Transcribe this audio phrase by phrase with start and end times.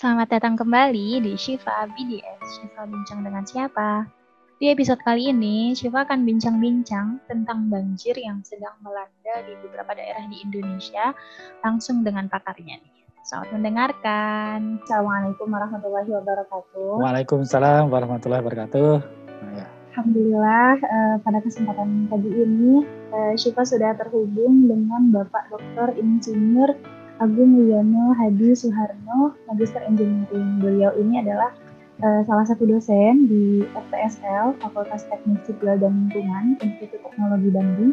[0.00, 2.56] Selamat datang kembali di Shiva BDS.
[2.56, 4.08] Shiva bincang dengan siapa?
[4.56, 10.24] Di episode kali ini, Shiva akan bincang-bincang tentang banjir yang sedang melanda di beberapa daerah
[10.24, 11.12] di Indonesia
[11.60, 13.04] langsung dengan pakarnya nih.
[13.28, 14.80] Selamat mendengarkan.
[14.88, 16.96] Assalamualaikum warahmatullahi wabarakatuh.
[16.96, 18.92] Waalaikumsalam warahmatullahi wabarakatuh.
[19.04, 19.66] Nah, ya.
[19.92, 25.92] Alhamdulillah uh, pada kesempatan pagi ini uh, Syifa sudah terhubung dengan Bapak Dr.
[26.00, 26.72] Insinyur
[27.20, 30.56] Agung Wiono Hadi Suharno, Magister Engineering.
[30.56, 31.52] Beliau ini adalah
[32.00, 37.92] uh, salah satu dosen di FTSL, Fakultas Teknik Sipil dan Lingkungan, Institut Teknologi Bandung,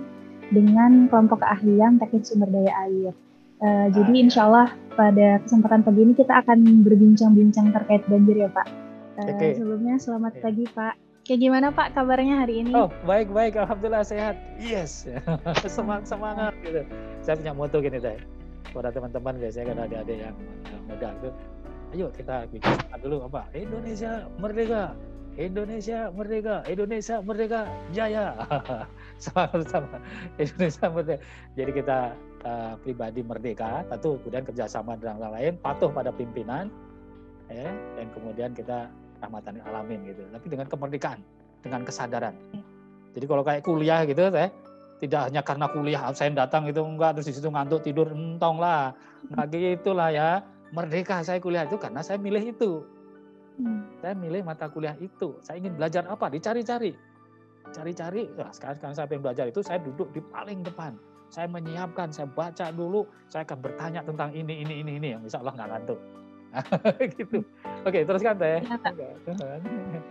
[0.55, 3.11] dengan kelompok keahlian teknik sumber daya air.
[3.59, 8.67] Uh, jadi insya Allah pada kesempatan pagi ini kita akan berbincang-bincang terkait banjir ya Pak.
[9.19, 9.59] Uh, okay.
[9.59, 10.44] Sebelumnya selamat okay.
[10.47, 10.95] pagi Pak.
[11.27, 12.71] Kayak gimana Pak kabarnya hari ini?
[12.71, 14.39] Oh baik baik, alhamdulillah sehat.
[14.55, 15.03] Yes,
[15.67, 16.88] semangat semangat gitu.
[17.19, 18.36] Saya punya moto gini deh
[18.77, 20.36] kepada teman-teman biasanya kan ada adik yang
[20.86, 21.30] muda itu.
[21.98, 23.50] Ayo kita bikin dulu apa?
[23.58, 24.94] Indonesia merdeka.
[25.34, 26.56] Indonesia merdeka.
[26.69, 27.61] Indonesia merdeka.
[27.89, 28.38] Jaya.
[29.25, 29.97] Sama sama
[30.38, 31.25] Indonesia merdeka.
[31.58, 32.00] Jadi kita
[32.45, 36.69] uh, pribadi merdeka tentu kemudian kerjasama dengan orang lain patuh pada pimpinan
[37.50, 38.94] ya dan kemudian kita
[39.25, 40.22] rahmatan alamin gitu.
[40.30, 41.25] Tapi dengan kemerdekaan
[41.66, 42.38] dengan kesadaran.
[43.17, 44.53] Jadi kalau kayak kuliah gitu saya
[44.98, 48.98] tidak hanya karena kuliah absen datang itu enggak terus di situ ngantuk tidur entong lah.
[49.30, 50.30] Nggak gitu lah ya.
[50.73, 52.84] Merdeka saya kuliah itu karena saya milih itu.
[53.58, 53.90] Hmm.
[53.98, 55.34] saya milih mata kuliah itu.
[55.42, 56.30] Saya ingin belajar apa?
[56.30, 56.94] Dicari-cari.
[57.73, 58.30] Cari-cari.
[58.38, 60.94] Nah, sekarang sekarang saya pengen belajar itu saya duduk di paling depan.
[61.34, 63.09] Saya menyiapkan saya baca dulu.
[63.25, 65.08] Saya akan bertanya tentang ini ini ini ini.
[65.18, 66.00] Yang bisa Allah nggak ngantuk
[67.17, 67.44] gitu.
[67.86, 68.59] Oke, teruskan teh.
[68.64, 68.78] Ya,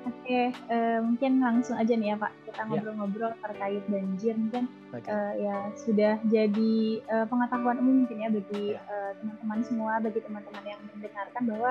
[0.06, 2.66] Oke, uh, mungkin langsung aja nih ya Pak, kita ya.
[2.66, 3.38] ngobrol-ngobrol ya.
[3.46, 5.10] terkait banjir mungkin okay.
[5.10, 6.74] uh, eh, ya sudah jadi
[7.06, 8.82] uh, pengetahuan umum mungkin ya bagi ya.
[8.90, 11.70] uh, teman-teman semua, bagi teman-teman yang mendengarkan bahwa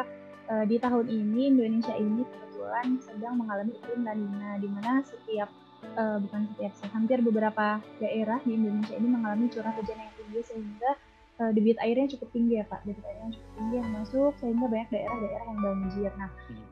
[0.51, 5.49] uh, di tahun ini Indonesia ini kebetulan sedang mengalami iklim La Nina, di mana setiap
[5.93, 10.91] uh, bukan setiap hampir beberapa daerah di Indonesia ini mengalami curah hujan yang tinggi sehingga
[11.39, 14.89] uh, debit airnya cukup tinggi ya Pak, debit airnya cukup tinggi yang masuk sehingga banyak
[14.91, 16.11] daerah-daerah yang banjir.
[16.15, 16.29] Nah,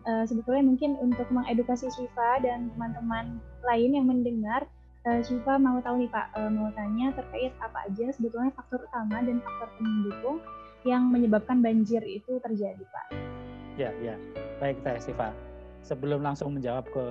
[0.08, 4.62] uh, sebetulnya mungkin untuk mengedukasi Syifa dan teman-teman lain yang mendengar,
[5.08, 9.20] uh, Syifa mau tahu nih Pak, uh, mau tanya terkait apa aja sebetulnya faktor utama
[9.24, 10.38] dan faktor pendukung
[10.84, 13.08] yang menyebabkan banjir itu terjadi Pak.
[13.80, 14.16] Ya, ya.
[14.60, 15.32] Baik Teh Syifa.
[15.84, 17.06] Sebelum langsung menjawab ke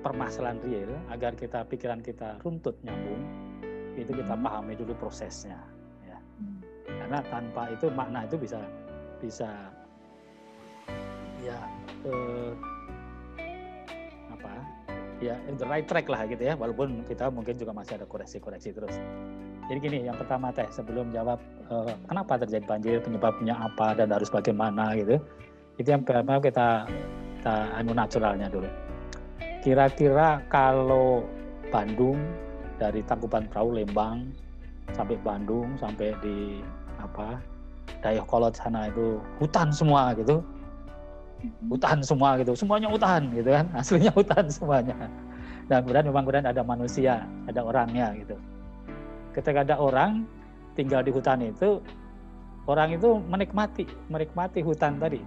[0.00, 3.20] permasalahan real agar kita pikiran kita runtut nyambung,
[4.00, 4.40] itu kita hmm.
[4.40, 5.60] pahami dulu prosesnya
[7.00, 8.60] karena tanpa itu makna itu bisa
[9.20, 9.48] bisa
[11.40, 11.56] ya
[12.04, 12.52] eh,
[14.36, 14.52] apa
[15.24, 16.54] ya in the right track lah gitu ya.
[16.56, 18.96] Walaupun kita mungkin juga masih ada koreksi-koreksi terus.
[19.70, 21.40] Jadi gini yang pertama teh sebelum jawab
[21.72, 25.16] eh, kenapa terjadi banjir penyebabnya apa dan harus bagaimana gitu.
[25.80, 26.84] Itu yang pertama kita
[27.40, 28.68] kita anu naturalnya dulu.
[29.64, 31.24] Kira-kira kalau
[31.72, 32.20] Bandung
[32.80, 34.28] dari Tangkuban Perahu Lembang
[34.96, 36.60] sampai Bandung sampai di
[37.00, 37.40] apa
[38.00, 40.40] Dayakolot sana itu hutan semua gitu.
[41.40, 41.72] Mm-hmm.
[41.72, 44.96] hutan semua gitu semuanya hutan gitu kan aslinya hutan semuanya.
[45.72, 48.36] Dan kemudian memang kemudian ada manusia ada orangnya gitu.
[49.32, 50.28] Ketika ada orang
[50.76, 51.80] tinggal di hutan itu
[52.68, 55.24] orang itu menikmati menikmati hutan tadi.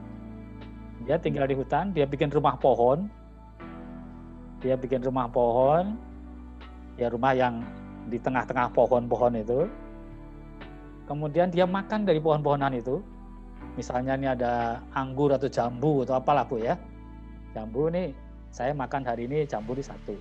[1.10, 3.10] Dia tinggal di hutan dia bikin rumah pohon.
[4.62, 5.98] Dia bikin rumah pohon
[6.98, 7.66] ya rumah yang
[8.08, 9.66] di tengah-tengah pohon-pohon itu
[11.14, 12.98] kemudian dia makan dari pohon-pohonan itu.
[13.78, 16.74] Misalnya ini ada anggur atau jambu atau apalah Bu ya.
[17.54, 18.10] Jambu nih
[18.50, 20.18] saya makan hari ini jambu di satu.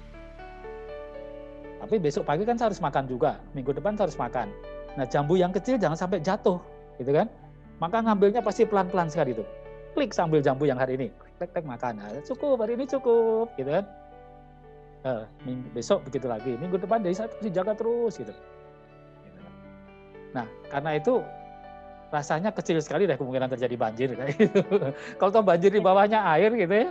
[1.80, 4.46] Tapi besok pagi kan saya harus makan juga, minggu depan saya harus makan.
[4.94, 6.60] Nah jambu yang kecil jangan sampai jatuh,
[7.00, 7.26] gitu kan?
[7.80, 9.42] Maka ngambilnya pasti pelan-pelan sekali itu.
[9.96, 11.98] Klik sambil jambu yang hari ini, klik klik makan.
[11.98, 13.84] Nah, cukup hari ini cukup, gitu kan?
[15.02, 15.26] Nah,
[15.74, 18.32] besok begitu lagi, minggu depan dari satu dijaga terus gitu.
[20.32, 21.20] Nah, karena itu
[22.12, 24.60] rasanya kecil sekali deh kemungkinan terjadi banjir kayak gitu.
[25.16, 26.88] Kalau toh banjir di bawahnya air gitu ya,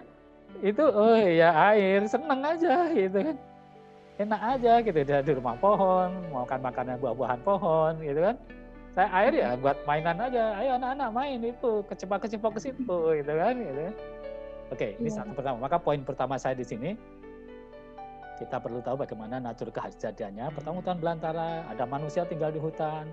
[0.65, 3.37] itu oh ya air, seneng aja gitu kan.
[4.21, 8.35] Enak aja gitu di rumah pohon, mau makan makanan buah-buahan pohon gitu kan.
[8.91, 10.57] Saya air ya buat mainan aja.
[10.59, 13.81] Ayo anak-anak main itu, kecepak-kecepak ke situ gitu kan gitu.
[13.87, 13.93] Kan.
[14.71, 15.21] Oke, ini ya.
[15.21, 15.57] satu pertama.
[15.63, 16.95] Maka poin pertama saya di sini
[18.41, 20.49] kita perlu tahu bagaimana natur kejadiannya.
[20.57, 23.05] Pertama hutan belantara, ada manusia tinggal di hutan,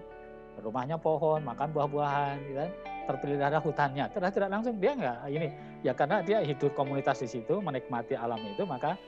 [0.61, 2.71] rumahnya pohon, makan buah-buahan, gitu kan?
[3.09, 4.05] terpelihara hutannya.
[4.13, 5.49] Tidak tidak langsung dia nggak ini
[5.81, 9.01] ya karena dia hidup komunitas di situ, menikmati alam itu, maka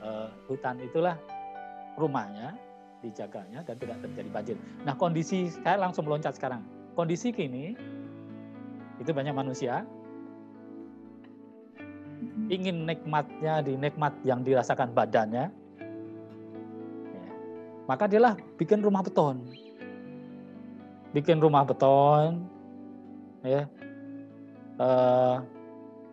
[0.00, 1.20] uh, hutan itulah
[2.00, 2.56] rumahnya,
[3.04, 4.56] dijaganya dan tidak terjadi banjir.
[4.88, 6.64] Nah kondisi saya langsung meloncat sekarang.
[6.96, 7.76] Kondisi kini
[8.96, 9.84] itu banyak manusia
[12.48, 15.50] ingin nikmatnya di nikmat yang dirasakan badannya,
[17.10, 17.26] ya,
[17.88, 19.42] maka dialah bikin rumah beton.
[21.12, 22.48] Bikin rumah beton,
[23.44, 23.68] ya,
[24.80, 25.36] eh,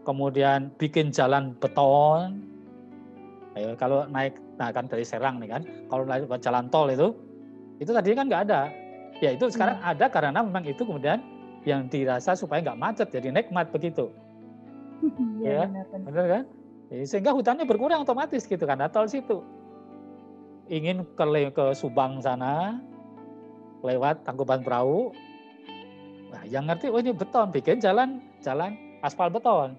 [0.03, 2.43] kemudian bikin jalan beton.
[3.57, 7.15] Ayo, kalau naik, nah kan dari Serang nih kan, kalau naik jalan tol itu,
[7.81, 8.69] itu tadi kan nggak ada.
[9.19, 9.91] Ya itu sekarang hmm.
[9.95, 11.19] ada karena memang itu kemudian
[11.67, 14.11] yang dirasa supaya nggak macet, jadi nikmat begitu.
[15.45, 16.43] ya, ya benar, kan?
[16.89, 19.43] Ya, sehingga hutannya berkurang otomatis gitu kan, tol situ.
[20.69, 22.77] Ingin ke, ke Subang sana,
[23.83, 25.15] lewat Tangkuban Perahu,
[26.31, 29.75] nah, yang ngerti, oh ini beton, bikin jalan jalan aspal beton.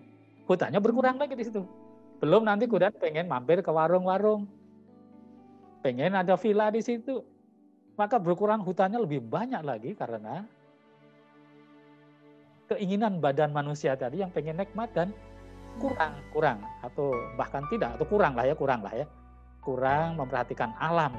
[0.48, 1.62] Hutannya berkurang lagi di situ.
[2.20, 4.44] Belum nanti kemudian pengen mampir ke warung-warung.
[5.80, 7.24] Pengen ada villa di situ.
[7.96, 10.44] Maka berkurang hutannya lebih banyak lagi karena
[12.70, 15.10] keinginan badan manusia tadi yang pengen nikmat dan
[15.82, 19.06] kurang kurang atau bahkan tidak atau kurang lah ya kurang lah ya
[19.58, 21.10] kurang memperhatikan alam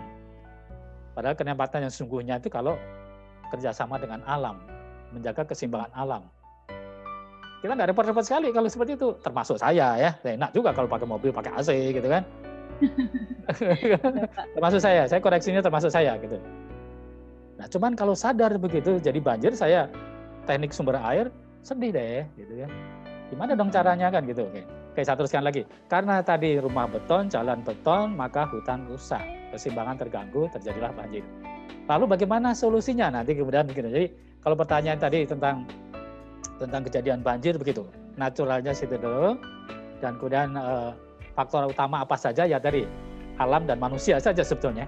[1.13, 2.75] padahal kenempatan yang sungguhnya itu kalau
[3.51, 4.59] kerjasama dengan alam
[5.11, 6.23] menjaga keseimbangan alam.
[7.61, 9.13] Kita nggak repot-repot sekali kalau seperti itu.
[9.21, 12.23] Termasuk saya ya enak juga kalau pakai mobil pakai AC gitu kan.
[14.57, 16.41] Termasuk saya saya koreksinya termasuk saya gitu.
[17.61, 19.85] Nah cuman kalau sadar begitu jadi banjir saya
[20.49, 21.29] teknik sumber air
[21.61, 22.67] sedih deh gitu ya.
[23.29, 25.63] Gimana dong caranya kan gitu oke oke saya teruskan lagi.
[25.87, 29.23] Karena tadi rumah beton jalan beton maka hutan rusak.
[29.55, 31.23] Keseimbangan terganggu terjadilah banjir.
[31.87, 33.11] Lalu bagaimana solusinya?
[33.11, 33.89] Nanti kemudian begini.
[33.91, 34.07] Jadi
[34.43, 35.67] kalau pertanyaan tadi tentang
[36.59, 37.87] tentang kejadian banjir begitu.
[38.15, 39.39] Naturalnya situ dulu
[40.03, 40.91] dan kemudian eh,
[41.33, 42.43] faktor utama apa saja?
[42.43, 42.83] Ya tadi
[43.39, 44.85] alam dan manusia saja sebetulnya.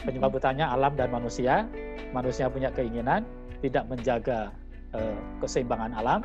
[0.00, 1.68] Penyebab utamanya alam dan manusia.
[2.10, 3.22] Manusia punya keinginan
[3.60, 4.50] tidak menjaga
[4.96, 6.20] eh, keseimbangan alam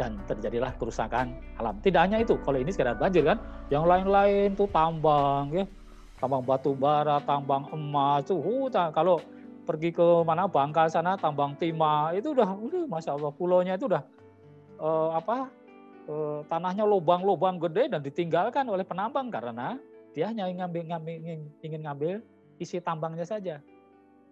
[0.00, 1.76] dan terjadilah kerusakan alam.
[1.84, 3.36] Tidak hanya itu, kalau ini sekedar banjir kan,
[3.68, 5.68] yang lain-lain tuh tambang ya,
[6.16, 8.88] tambang batu bara, tambang emas tuh, hutan.
[8.96, 9.20] Kalau
[9.68, 14.02] pergi ke mana Bangka sana tambang timah itu udah, udah masya Allah pulaunya itu udah
[14.82, 15.46] eh, apa
[16.10, 19.78] eh, tanahnya lubang-lubang gede dan ditinggalkan oleh penambang karena
[20.10, 22.14] dia hanya ingin ngambil, ngambil, ingin, ingin ngambil
[22.58, 23.62] isi tambangnya saja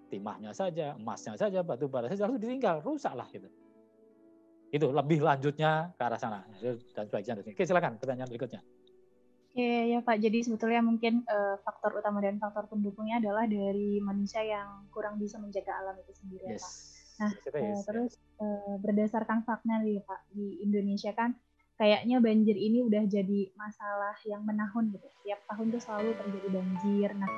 [0.08, 3.46] timahnya saja, emasnya saja, batu bara saja lalu ditinggal, rusak lah gitu.
[4.68, 7.40] Itu lebih lanjutnya ke arah sana dan sebagainya.
[7.40, 8.60] Oke, silakan pertanyaan berikutnya.
[9.48, 14.44] Oke ya Pak, jadi sebetulnya mungkin uh, faktor utama dan faktor pendukungnya adalah dari manusia
[14.44, 16.54] yang kurang bisa menjaga alam itu sendiri yes.
[16.54, 16.72] ya Pak.
[17.18, 21.34] Nah, uh, terus uh, berdasarkan fakta nih Pak, di Indonesia kan
[21.74, 25.06] kayaknya banjir ini udah jadi masalah yang menahun gitu.
[25.26, 27.10] Tiap tahun tuh selalu terjadi banjir.
[27.18, 27.30] Nah,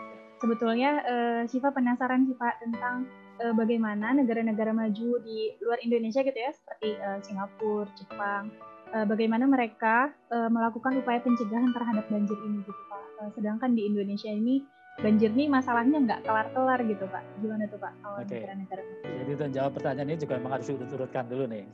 [0.44, 3.08] sebetulnya uh, Siva penasaran sih Pak tentang
[3.40, 8.52] uh, bagaimana negara-negara maju di luar Indonesia gitu ya seperti uh, Singapura, Jepang,
[8.92, 13.02] uh, bagaimana mereka uh, melakukan upaya pencegahan terhadap banjir ini gitu Pak.
[13.20, 14.62] Uh, sedangkan di Indonesia ini
[15.00, 17.24] banjir ini masalahnya nggak kelar-kelar gitu Pak.
[17.40, 18.44] Gimana tuh Pak kalau okay.
[18.44, 21.64] negara-negara Jadi untuk jawab pertanyaan ini juga memang harus diurut-urutkan dulu nih.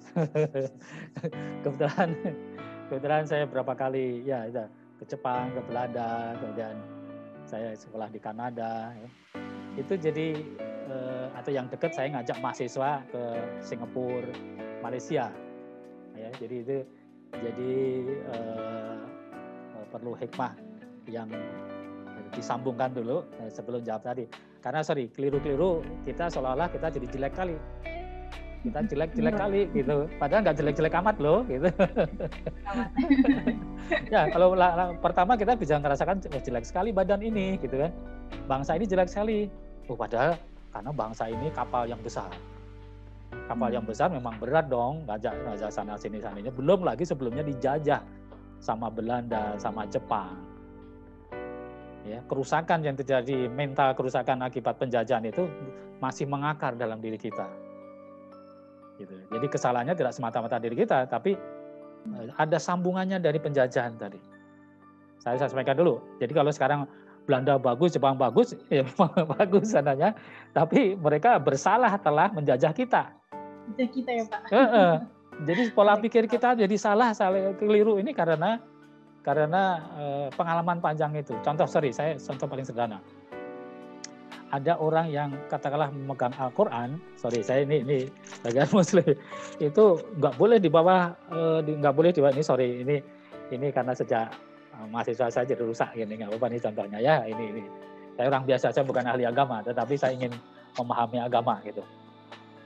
[1.67, 2.09] kebetulan
[2.87, 4.47] kebetulan saya berapa kali ya
[4.97, 6.77] ke Jepang, ke Belanda, kemudian
[7.47, 8.97] saya sekolah di Kanada.
[8.97, 9.09] Ya.
[9.77, 10.37] Itu jadi
[10.89, 13.23] eh, atau yang dekat saya ngajak mahasiswa ke
[13.61, 14.33] Singapura,
[14.81, 15.29] Malaysia.
[16.17, 16.77] Ya, jadi itu
[17.37, 17.75] jadi
[18.33, 19.01] eh,
[19.93, 20.53] perlu hikmah
[21.07, 21.31] yang
[22.35, 24.25] disambungkan dulu eh, sebelum jawab tadi.
[24.61, 27.57] Karena sorry, keliru-keliru kita seolah-olah kita jadi jelek kali.
[28.67, 29.43] Kita jelek-jelek iya.
[29.47, 29.97] kali gitu.
[30.19, 31.71] Padahal nggak jelek-jelek amat loh gitu.
[34.15, 37.95] ya kalau la, la, pertama kita bisa merasakan oh, jelek sekali badan ini gitu kan.
[38.51, 39.47] Bangsa ini jelek sekali.
[39.87, 40.35] Oh padahal
[40.75, 42.29] karena bangsa ini kapal yang besar.
[43.47, 43.93] Kapal yang hmm.
[43.95, 46.51] besar memang berat dong, ngajak ngajak sana sini sananya.
[46.51, 48.03] Belum lagi sebelumnya dijajah
[48.59, 50.35] sama Belanda, sama Jepang.
[52.07, 55.43] Ya, kerusakan yang terjadi, mental kerusakan akibat penjajahan itu
[55.99, 57.51] masih mengakar dalam diri kita.
[58.95, 59.11] Gitu.
[59.27, 61.35] Jadi kesalahannya tidak semata-mata diri kita, tapi
[62.07, 64.23] eh, ada sambungannya dari penjajahan tadi.
[65.19, 65.99] Saya, saya sampaikan dulu.
[66.23, 66.87] Jadi kalau sekarang
[67.27, 68.87] Belanda bagus, Jepang bagus, ya
[69.37, 70.15] bagus sananya.
[70.55, 73.11] Tapi mereka bersalah telah menjajah kita.
[73.69, 74.41] Menjajah kita ya Pak.
[74.55, 74.87] E -e.
[75.45, 78.57] Jadi pola pikir kita jadi salah, salah keliru ini karena
[79.21, 81.37] karena e, pengalaman panjang itu.
[81.45, 83.05] Contoh, sorry, saya contoh paling sederhana.
[84.49, 87.99] Ada orang yang katakanlah memegang Al-Quran, sorry, saya ini ini
[88.41, 89.13] bagian Muslim,
[89.61, 89.85] itu
[90.17, 91.13] nggak boleh di bawah,
[91.61, 92.97] nggak boleh di bawah ini, sorry, ini
[93.53, 94.33] ini karena sejak
[94.93, 97.63] mahasiswa saya jadi rusak gini nggak apa-apa nih contohnya ya ini ini
[98.17, 100.33] saya orang biasa saya bukan ahli agama tetapi saya ingin
[100.77, 101.81] memahami agama gitu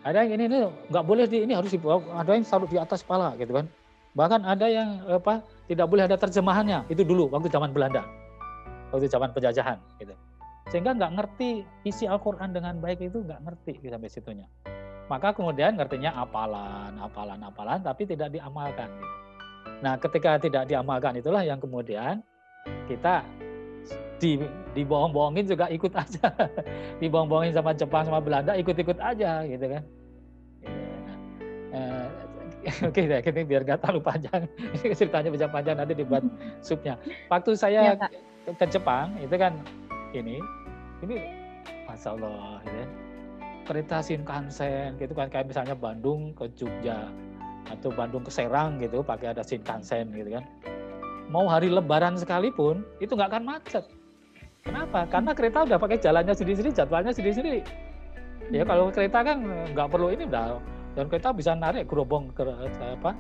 [0.03, 0.59] ada yang ini ini
[0.91, 3.67] nggak boleh di ini harus dibawa ada yang taruh di atas kepala gitu kan
[4.15, 6.91] bahkan ada yang apa tidak boleh ada terjemahannya.
[6.91, 8.03] Itu dulu waktu zaman Belanda,
[8.91, 9.79] waktu zaman penjajahan.
[10.03, 10.15] Gitu.
[10.71, 14.47] Sehingga nggak ngerti isi Al-Quran dengan baik itu nggak ngerti sampai situnya.
[15.07, 18.87] Maka kemudian ngertinya apalan, apalan, apalan, tapi tidak diamalkan.
[18.87, 19.15] Gitu.
[19.81, 22.21] Nah, ketika tidak diamalkan itulah yang kemudian
[22.85, 23.25] kita
[24.21, 24.37] di
[24.77, 26.29] dibohong-bohongin juga ikut aja.
[27.01, 29.83] dibohong-bohongin sama Jepang sama Belanda ikut-ikut aja gitu kan.
[32.85, 34.45] Oke, okay, ini biar nggak terlalu panjang.
[34.99, 36.21] Ceritanya bisa panjang nanti dibuat
[36.61, 37.01] supnya.
[37.33, 39.57] Waktu saya ya, ke, ke Jepang itu kan
[40.13, 40.37] ini,
[41.01, 41.17] ini,
[41.89, 42.85] masya Allah, ya.
[43.65, 47.09] kereta Shinkansen gitu kan kayak misalnya Bandung ke Jogja
[47.71, 50.45] atau Bandung ke Serang gitu pakai ada Shinkansen gitu kan.
[51.31, 53.85] Mau hari Lebaran sekalipun itu nggak akan macet.
[54.67, 55.07] Kenapa?
[55.09, 57.63] Karena kereta udah pakai jalannya sendiri-sendiri, jadwalnya sendiri-sendiri.
[58.51, 60.59] Ya kalau kereta kan nggak perlu ini udah
[60.99, 62.43] dan kita bisa narik gerobong ke
[62.83, 63.15] apa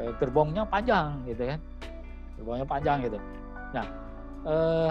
[0.00, 1.60] eh, gerbongnya panjang gitu kan
[2.38, 3.18] gerbongnya panjang gitu
[3.70, 3.86] nah
[4.46, 4.90] eh,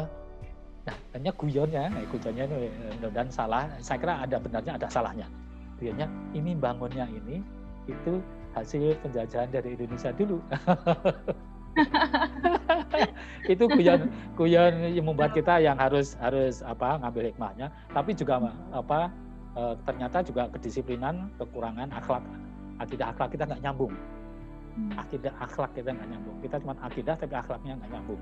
[0.86, 5.28] nah hanya guyonnya nah, guyonnya itu eh, dan salah saya kira ada benarnya ada salahnya
[5.82, 7.44] guyonnya ini bangunnya ini
[7.86, 8.24] itu
[8.56, 10.40] hasil penjajahan dari Indonesia dulu
[13.52, 14.08] itu guyon
[14.40, 18.40] guyon yang membuat kita yang harus harus apa ngambil hikmahnya tapi juga
[18.72, 19.12] apa
[19.56, 22.24] e, ternyata juga kedisiplinan, kekurangan akhlak,
[22.84, 23.94] akidah akhlak kita nggak nyambung.
[24.76, 24.92] Hmm.
[25.00, 26.38] Akidah akhlak kita nggak nyambung.
[26.44, 28.22] Kita cuma akidah tapi akhlaknya nggak nyambung.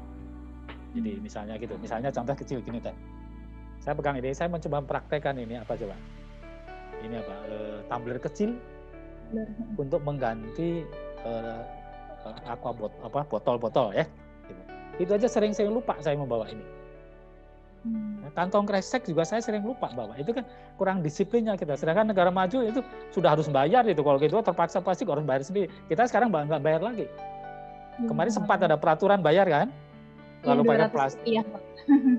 [0.94, 1.22] Jadi hmm.
[1.26, 2.96] misalnya gitu, misalnya contoh kecil gini teh.
[3.82, 5.96] Saya pegang ini, saya mencoba mempraktekkan ini apa coba?
[7.04, 7.36] Ini apa?
[7.50, 7.58] E,
[7.90, 8.56] tumbler kecil
[9.78, 10.86] untuk mengganti
[11.26, 11.32] e,
[12.48, 14.06] aqua bot, apa botol-botol ya.
[14.48, 14.62] Gitu.
[15.04, 16.84] Itu aja sering-sering lupa saya membawa ini
[17.84, 18.24] Hmm.
[18.32, 20.16] Kantong kresek juga saya sering lupa bawa.
[20.16, 20.48] Itu kan
[20.80, 21.76] kurang disiplinnya kita.
[21.76, 22.80] Sedangkan negara maju itu
[23.12, 24.00] sudah harus bayar itu.
[24.00, 25.68] Kalau gitu terpaksa pasti harus bayar sendiri.
[25.92, 27.06] Kita sekarang nggak bayar lagi.
[28.00, 28.08] Hmm.
[28.08, 29.68] Kemarin sempat ada peraturan bayar kan?
[30.48, 31.28] Lalu bayar plastik.
[31.28, 31.44] Iya.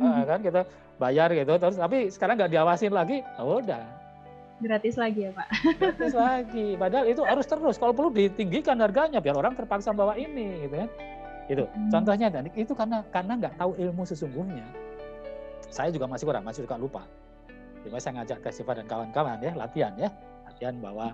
[0.05, 0.69] uh, kan kita
[1.01, 3.25] bayar gitu terus tapi sekarang nggak diawasin lagi.
[3.41, 4.04] Oh, udah.
[4.63, 5.49] Gratis lagi ya Pak.
[5.83, 6.67] Gratis lagi.
[6.79, 7.77] Padahal itu harus terus.
[7.79, 10.91] Kalau perlu ditinggikan harganya biar orang terpaksa bawa ini gitu kan.
[11.51, 11.91] Itu hmm.
[11.91, 14.65] contohnya itu karena karena nggak tahu ilmu sesungguhnya
[15.75, 17.03] saya juga masih kurang, masih suka lupa.
[17.83, 20.09] Cuma saya ngajak Kasifa dan kawan-kawan ya latihan ya,
[20.47, 21.11] latihan bahwa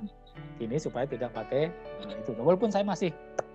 [0.61, 1.73] ini supaya tidak pakai
[2.05, 2.37] uh, itu.
[2.37, 3.09] Walaupun saya masih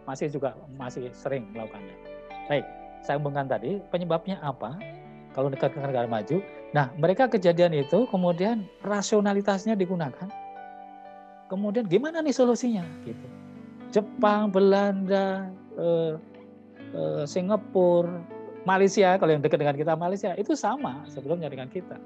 [0.10, 1.96] masih juga masih sering melakukannya.
[2.50, 2.65] Baik,
[3.06, 4.75] saya hubungkan tadi penyebabnya apa?
[5.38, 6.42] Kalau dekat ke negara maju,
[6.75, 10.27] nah mereka kejadian itu kemudian rasionalitasnya digunakan.
[11.48, 12.84] Kemudian gimana nih solusinya?
[13.08, 13.27] Gitu.
[13.96, 15.48] Jepang, Belanda,
[15.79, 16.13] eh,
[16.91, 18.20] eh, Singapura,
[18.65, 22.01] Malaysia, kalau yang dekat dengan kita Malaysia, itu sama sebelumnya dengan kita.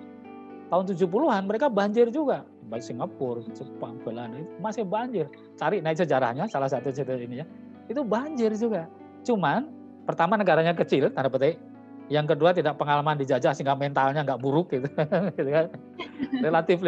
[0.70, 2.44] Tahun 70-an mereka banjir juga.
[2.68, 5.26] Baik Singapura, Jepang, Belanda, masih banjir.
[5.58, 7.46] Cari naik sejarahnya, salah satu cerita ini ya.
[7.90, 8.86] Itu banjir juga.
[9.26, 9.72] Cuman,
[10.06, 11.58] pertama negaranya kecil, tanda petik.
[12.10, 14.90] Yang kedua tidak pengalaman dijajah sehingga mentalnya nggak buruk gitu.
[15.38, 15.68] gitu kan.
[16.42, 16.82] Relatif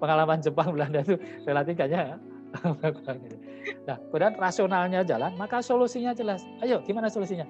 [0.00, 2.16] pengalaman Jepang, Belanda itu relatif kayaknya
[3.86, 6.46] Nah, kemudian rasionalnya jalan, maka solusinya jelas.
[6.62, 7.46] Ayo, gimana solusinya?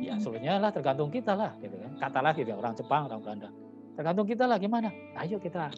[0.00, 0.22] Ya hmm.
[0.24, 1.92] sebenarnya lah tergantung kita lah gitu kan.
[2.00, 3.48] Kata lagi dia orang Jepang, orang Belanda.
[3.94, 4.88] Tergantung kita lah gimana.
[5.20, 5.68] Ayo kita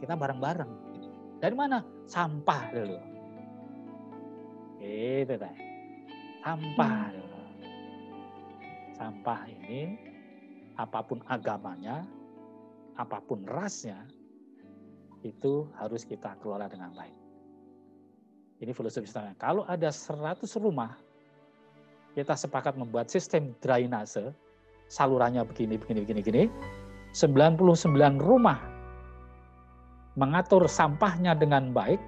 [0.00, 0.70] kita bareng-bareng.
[0.96, 1.08] Gitu.
[1.38, 1.84] Dari mana?
[2.08, 2.96] Sampah dulu.
[4.80, 5.54] Itu teh.
[6.40, 7.12] Sampah hmm.
[7.14, 7.25] dulu.
[8.96, 10.00] Sampah ini
[10.80, 12.08] apa pun agamanya,
[12.96, 14.08] apa pun rasnya,
[15.20, 17.12] itu harus kita kelola dengan baik.
[18.64, 19.36] Ini filosofi istilahnya.
[19.36, 20.96] Kalau ada 100 rumah
[22.16, 24.32] kita sepakat membuat sistem drainase,
[24.88, 26.42] salurannya begini, begini, begini, begini.
[27.12, 27.60] 99
[28.16, 28.56] rumah
[30.16, 32.00] mengatur sampahnya dengan baik,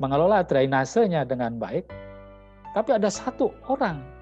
[0.00, 1.84] mengelola drainasenya dengan baik,
[2.72, 4.13] tapi ada satu orang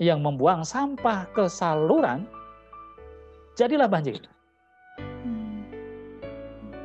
[0.00, 2.24] yang membuang sampah ke saluran,
[3.58, 4.20] jadilah banjir.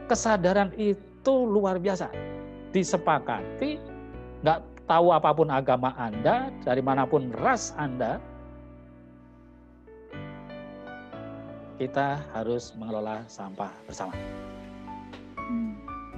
[0.08, 2.08] Kesadaran itu luar biasa.
[2.72, 3.80] Disepakati,
[4.44, 8.20] nggak tahu apa pun agama Anda, dari mana pun ras Anda,
[11.78, 14.16] kita harus mengelola sampah bersama.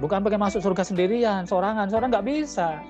[0.00, 2.80] Bukan pakai masuk surga sendirian, sorangan, seorang nggak bisa.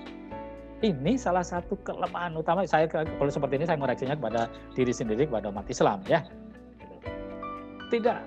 [0.81, 5.53] Ini salah satu kelemahan utama saya kalau seperti ini saya mengoreksinya kepada diri sendiri kepada
[5.53, 6.25] umat Islam ya.
[7.93, 8.19] Tidak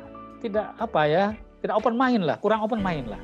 [0.46, 1.24] tidak apa ya,
[1.66, 3.18] tidak open mind lah, kurang open mind lah.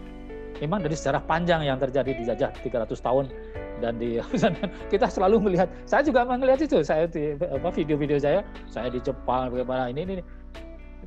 [0.58, 3.30] Memang dari sejarah panjang yang terjadi di jajah 300 tahun
[3.86, 4.20] dan di
[4.94, 9.54] kita selalu melihat saya juga melihat itu saya di apa video-video saya saya di Jepang
[9.54, 10.24] bagaimana ini ini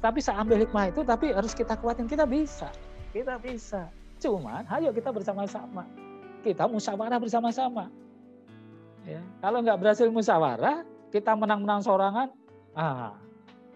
[0.00, 2.72] tapi saya ambil hikmah itu tapi harus kita kuatin kita bisa
[3.12, 5.84] kita bisa cuman ayo kita bersama-sama
[6.40, 7.92] kita musyawarah bersama-sama
[9.06, 12.28] ya kalau nggak berhasil musyawarah kita menang-menang seorangan,
[12.72, 13.12] ah,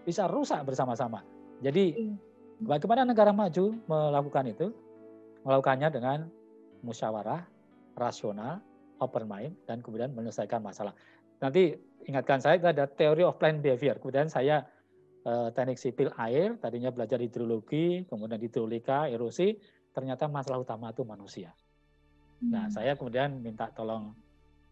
[0.09, 1.21] bisa rusak bersama-sama.
[1.61, 2.17] Jadi iya.
[2.65, 4.67] bagaimana negara maju melakukan itu?
[5.45, 6.19] Melakukannya dengan
[6.83, 7.45] musyawarah,
[7.95, 8.59] rasional,
[8.99, 10.97] open mind, dan kemudian menyelesaikan masalah.
[11.39, 11.77] Nanti
[12.09, 14.01] ingatkan saya ada teori of plan behavior.
[14.01, 14.65] Kemudian saya
[15.23, 19.55] eh, teknik sipil air, tadinya belajar hidrologi, kemudian hidrolika, erosi,
[19.95, 21.55] ternyata masalah utama itu manusia.
[22.43, 22.75] Nah, hmm.
[22.75, 24.13] saya kemudian minta tolong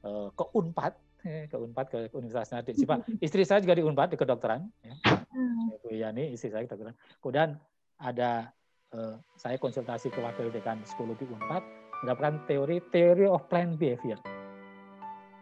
[0.05, 0.93] uh, ke Unpad,
[1.25, 2.77] eh, ke Unpad ke Universitas Nadik.
[3.19, 4.95] Istri saya juga di Unpad di kedokteran, ya.
[5.35, 5.75] Hmm.
[5.83, 6.95] Bu Yani, istri saya kedokteran.
[7.19, 7.59] Kemudian
[7.99, 8.53] ada
[8.95, 11.63] uh, saya konsultasi ke wakil dekan psikologi Unpad,
[12.05, 14.21] mendapatkan teori teori of plan behavior.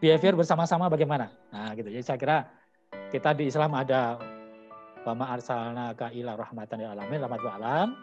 [0.03, 1.31] Behavior bersama-sama bagaimana?
[1.55, 1.87] Nah, gitu.
[1.87, 2.39] Jadi saya kira
[3.15, 4.19] kita di Islam ada
[5.03, 7.99] Bama arsalna ka ila rahmatan lil alamin, rahmatul alam.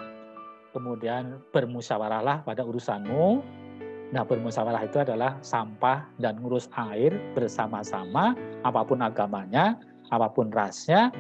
[0.76, 3.40] Kemudian bermusyawarahlah pada urusanmu,
[4.10, 8.34] Nah, bermusyawarah itu adalah sampah dan ngurus air bersama-sama,
[8.66, 9.78] apa pun agamanya,
[10.10, 11.14] apa pun rasnya.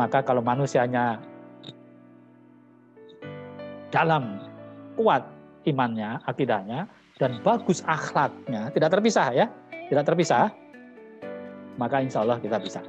[0.00, 1.20] Maka kalau manusianya
[3.92, 4.40] dalam
[4.96, 5.28] kuat
[5.68, 6.88] imannya, akidahnya,
[7.20, 9.46] dan bagus akhlaknya, tidak terpisah ya,
[9.92, 10.48] tidak terpisah,
[11.76, 12.80] maka insya Allah kita bisa.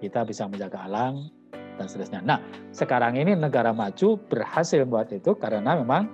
[0.00, 1.28] Kita bisa menjaga alam
[1.76, 2.24] dan seterusnya.
[2.24, 2.40] Nah,
[2.72, 6.08] sekarang ini negara maju berhasil buat itu karena memang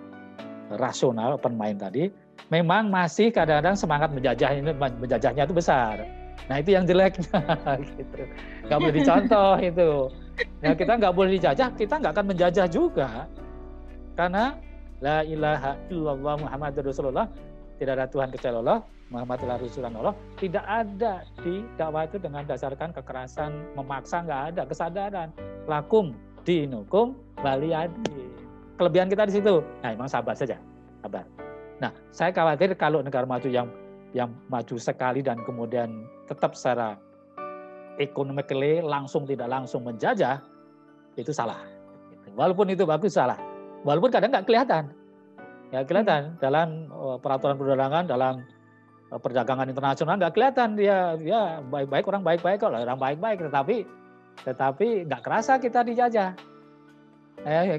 [0.81, 2.24] rasional open tadi
[2.55, 6.07] memang masih kadang-kadang semangat menjajah ini menjajahnya itu besar.
[6.47, 7.41] Nah itu yang jeleknya
[7.99, 8.21] gitu.
[8.71, 9.91] Gak boleh dicontoh itu.
[10.63, 13.27] Nah kita nggak boleh dijajah, kita nggak akan menjajah juga.
[14.15, 14.55] Karena
[15.03, 17.27] la ilaha illallah Muhammad Rasulullah
[17.83, 18.81] tidak ada Tuhan kecuali Allah
[19.13, 25.29] Muhammad Rasulullah Allah tidak ada di dakwah itu dengan dasarkan kekerasan memaksa nggak ada kesadaran
[25.69, 28.33] lakum dinukum baliyadi
[28.81, 30.57] kelebihan kita di situ nah emang sabar saja
[31.05, 31.44] sabar
[31.83, 33.67] Nah, saya khawatir kalau negara maju yang
[34.15, 36.95] yang maju sekali dan kemudian tetap secara
[37.99, 38.43] ekonomi
[38.79, 40.39] langsung tidak langsung menjajah
[41.19, 41.59] itu salah.
[42.35, 43.39] Walaupun itu bagus salah.
[43.83, 44.91] Walaupun kadang nggak kelihatan.
[45.75, 48.47] Ya kelihatan dalam uh, peraturan perundangan dalam
[49.11, 53.77] uh, perdagangan internasional nggak kelihatan dia ya baik-baik orang baik-baik kok orang baik-baik tetapi
[54.47, 56.39] tetapi nggak kerasa kita dijajah.
[57.45, 57.77] Eh,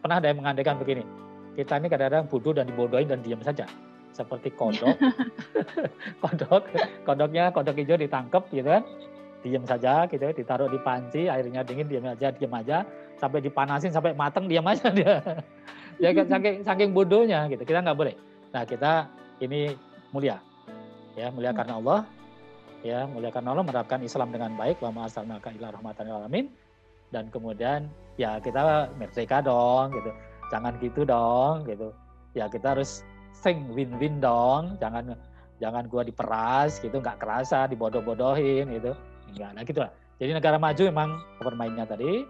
[0.00, 1.04] pernah ada yang mengandaikan begini
[1.54, 3.64] kita ini kadang-kadang bodoh dan dibodohin dan diam saja.
[4.14, 4.94] Seperti kodok,
[6.22, 6.62] kodok,
[7.02, 8.82] kodoknya kodok hijau ditangkap gitu kan,
[9.42, 12.86] diam saja gitu, ditaruh di panci, airnya dingin diam aja, diam aja,
[13.18, 15.18] sampai dipanasin sampai matang diam aja dia.
[16.02, 17.62] ya kan saking saking bodohnya gitu.
[17.66, 18.14] Kita nggak boleh.
[18.54, 19.10] Nah kita
[19.42, 19.74] ini
[20.14, 20.38] mulia,
[21.18, 21.58] ya mulia hmm.
[21.58, 22.00] karena Allah,
[22.86, 26.46] ya mulia karena Allah menerapkan Islam dengan baik, wa ma'asalnaka ila rahmatan alamin,
[27.10, 30.14] dan kemudian ya kita merdeka dong gitu
[30.50, 31.92] jangan gitu dong gitu.
[32.34, 34.76] Ya kita harus sing win-win dong.
[34.82, 35.14] Jangan
[35.62, 37.00] jangan gua diperas gitu.
[37.00, 38.92] Nggak kerasa dibodoh-bodohin gitu.
[39.32, 39.90] Enggak nah gitu lah.
[40.18, 41.10] Jadi negara maju memang
[41.42, 42.22] permainnya tadi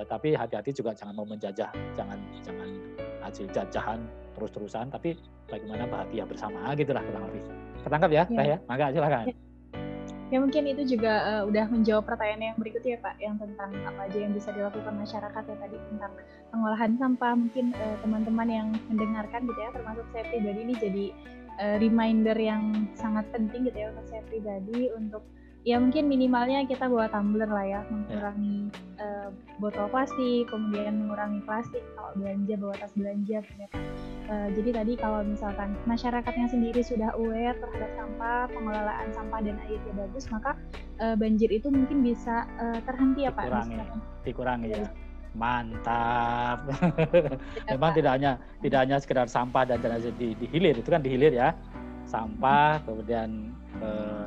[0.00, 1.70] eh, tapi hati-hati juga jangan mau menjajah.
[1.96, 2.68] Jangan jangan
[3.20, 4.00] hasil jajahan
[4.38, 5.18] terus-terusan tapi
[5.50, 7.42] bagaimana bahagia bersama gitulah kurang lebih.
[7.80, 8.44] Ketangkap ya, ya.
[8.56, 8.58] ya?
[8.68, 9.26] Maka silakan.
[9.28, 9.49] Ya
[10.30, 14.00] ya mungkin itu juga uh, udah menjawab pertanyaan yang berikutnya ya Pak yang tentang apa
[14.06, 16.12] aja yang bisa dilakukan masyarakat ya tadi tentang
[16.54, 17.34] pengolahan sampah.
[17.34, 21.04] Mungkin eh, teman-teman yang mendengarkan gitu ya termasuk saya pribadi ini jadi
[21.60, 25.22] uh, reminder yang sangat penting gitu ya untuk saya pribadi untuk
[25.60, 29.28] ya mungkin minimalnya kita bawa tumbler lah ya mengurangi yeah.
[29.28, 29.28] uh,
[29.60, 33.76] botol plastik kemudian mengurangi plastik kalau belanja bawa tas belanja ternyata
[34.32, 39.92] uh, jadi tadi kalau misalkan masyarakatnya sendiri sudah aware terhadap sampah pengelolaan sampah dan airnya
[39.92, 40.56] bagus maka
[40.96, 43.76] uh, banjir itu mungkin bisa uh, terhenti ya pak dikurangi
[44.24, 44.88] dikurangi ya.
[45.30, 46.66] Mantap.
[47.70, 51.10] Memang tidak hanya tidak hanya sekedar sampah dan jenazah di, di hilir itu kan di
[51.14, 51.54] hilir ya.
[52.02, 54.26] Sampah kemudian uh,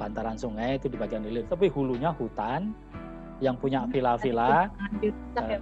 [0.00, 2.72] bantaran sungai itu di bagian hilir, tapi hulunya hutan
[3.44, 4.72] yang punya hmm, villa-villa.
[5.04, 5.12] Ya,
[5.52, 5.60] eh,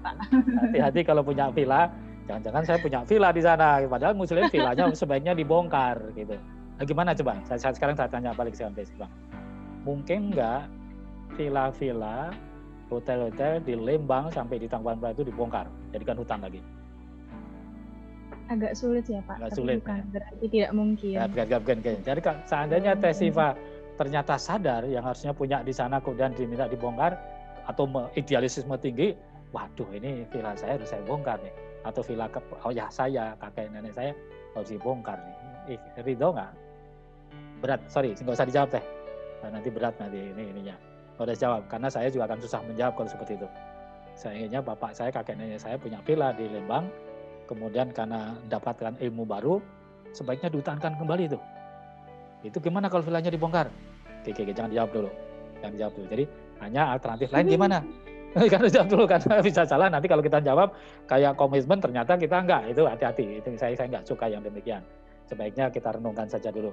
[0.62, 1.90] hati-hati kalau punya villa,
[2.30, 6.38] jangan-jangan saya punya villa di sana, padahal muslim villanya sebaiknya dibongkar gitu.
[6.78, 7.42] Nah, gimana coba?
[7.50, 8.62] Saya, saya sekarang saya tanya balik ke
[8.94, 9.10] Bang.
[9.82, 10.62] Mungkin nggak
[11.34, 12.30] villa-villa,
[12.86, 16.62] hotel-hotel di Lembang sampai di Tangkuban Perahu itu dibongkar, jadikan hutan lagi?
[18.48, 19.36] agak sulit ya Pak.
[19.44, 19.76] Agak sulit.
[19.84, 20.04] Bukan ya.
[20.08, 21.14] berarti tidak mungkin.
[21.20, 21.96] Ya, bukan, bukan, bukan.
[22.00, 23.48] Jadi seandainya Siva
[23.98, 27.18] ternyata sadar yang harusnya punya di sana kemudian diminta dibongkar
[27.66, 27.84] atau
[28.14, 29.12] idealisme tinggi,
[29.50, 33.74] waduh ini villa saya harus saya bongkar nih atau villa ke oh ya saya kakek
[33.74, 34.14] nenek saya
[34.54, 35.36] harus dibongkar nih.
[35.74, 36.52] Eh, ridho nggak?
[37.58, 38.84] Berat, sorry, nggak usah dijawab teh.
[39.42, 40.76] Nah, nanti berat nanti ini ininya.
[41.18, 43.48] Nggak usah jawab karena saya juga akan susah menjawab kalau seperti itu.
[44.14, 46.90] Saya ingatnya bapak saya, kakek nenek saya punya villa di Lembang,
[47.46, 49.62] kemudian karena mendapatkan ilmu baru,
[50.10, 51.38] sebaiknya dihutankan kembali itu.
[52.42, 53.70] Itu gimana kalau villanya dibongkar?
[54.22, 55.10] Oke, oke, jangan dijawab dulu.
[55.58, 56.06] yang dijawab dulu.
[56.06, 56.24] Jadi
[56.62, 57.78] hanya alternatif lain gimana?
[58.52, 59.88] Kan jawab dulu karena bisa salah.
[59.90, 60.76] Nanti kalau kita jawab
[61.10, 62.62] kayak komitmen ternyata kita enggak.
[62.70, 63.42] Itu hati-hati.
[63.42, 64.84] Itu saya saya enggak suka yang demikian.
[65.26, 66.70] Sebaiknya kita renungkan saja dulu.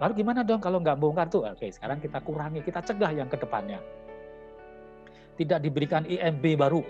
[0.00, 1.44] Lalu gimana dong kalau nggak bongkar tuh?
[1.44, 3.78] Oke sekarang kita kurangi kita cegah yang ke depannya
[5.40, 6.84] tidak diberikan IMB baru.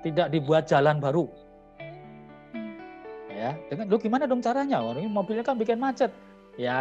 [0.00, 1.28] Tidak dibuat jalan baru.
[3.28, 4.80] Ya dengan lu gimana dong caranya?
[4.80, 6.08] Ini mobilnya kan bikin macet.
[6.56, 6.80] Ya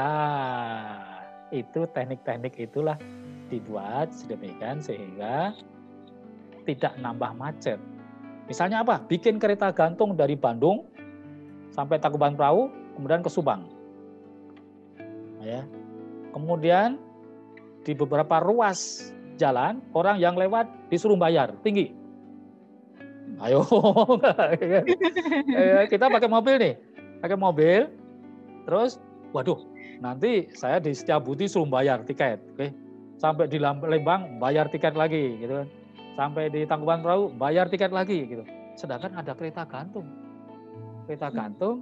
[1.54, 2.98] itu teknik-teknik itulah
[3.50, 5.54] dibuat sedemikian sehingga
[6.66, 7.78] tidak nambah macet.
[8.50, 9.02] Misalnya apa?
[9.06, 10.86] Bikin kereta gantung dari Bandung
[11.74, 13.70] sampai Tangkuban Perahu, kemudian ke Subang.
[15.42, 15.66] Ya.
[16.34, 16.98] Kemudian
[17.86, 21.94] di beberapa ruas jalan orang yang lewat disuruh bayar tinggi.
[23.42, 23.68] Ayo,
[25.60, 26.74] eh, kita pakai mobil nih,
[27.20, 27.92] pakai mobil,
[28.64, 28.96] terus,
[29.36, 29.60] waduh,
[30.00, 32.68] nanti saya di setiap budi suruh bayar tiket, oke?
[33.16, 35.68] Sampai di Lembang bayar tiket lagi, gitu kan?
[36.16, 38.44] sampai di Tangkuban Perahu bayar tiket lagi gitu.
[38.80, 40.08] Sedangkan ada kereta gantung.
[41.06, 41.36] Kereta hmm.
[41.36, 41.78] gantung,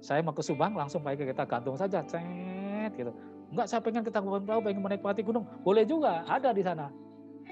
[0.00, 3.12] saya mau ke Subang langsung pakai kereta gantung saja, cet gitu.
[3.48, 6.90] Enggak saya pengen ke Tangkuban Perahu, pengen menikmati gunung, boleh juga, ada di sana.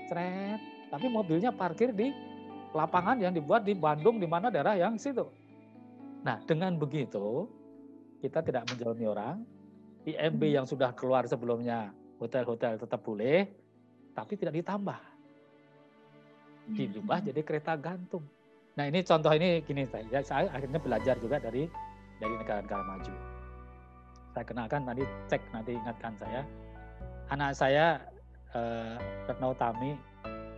[0.09, 2.11] Cet, tapi mobilnya parkir di
[2.75, 5.25] lapangan yang dibuat di Bandung di mana daerah yang situ.
[6.27, 7.47] Nah, dengan begitu
[8.19, 9.37] kita tidak menjalani orang,
[10.07, 10.57] IMB hmm.
[10.62, 11.90] yang sudah keluar sebelumnya
[12.23, 13.51] hotel-hotel tetap boleh,
[14.14, 15.16] tapi tidak ditambah
[16.75, 18.27] dirubah jadi kereta gantung.
[18.75, 21.71] Nah ini contoh ini gini saya, saya akhirnya belajar juga dari
[22.19, 23.12] dari negara-negara maju.
[24.35, 26.42] Saya kenalkan tadi cek nanti ingatkan saya.
[27.33, 28.03] Anak saya
[28.53, 28.97] eh,
[29.31, 29.97] Retno Tami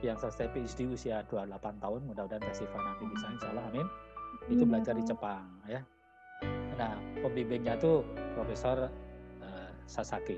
[0.03, 3.87] yang selesai PhD usia 28 tahun, mudah-mudahan Tesiva nanti bisa insya Allah amin.
[4.49, 5.81] Itu iya, belajar di Jepang ya.
[6.79, 8.03] Nah pembimbingnya itu
[8.35, 8.89] Profesor
[9.89, 10.37] Sasaki.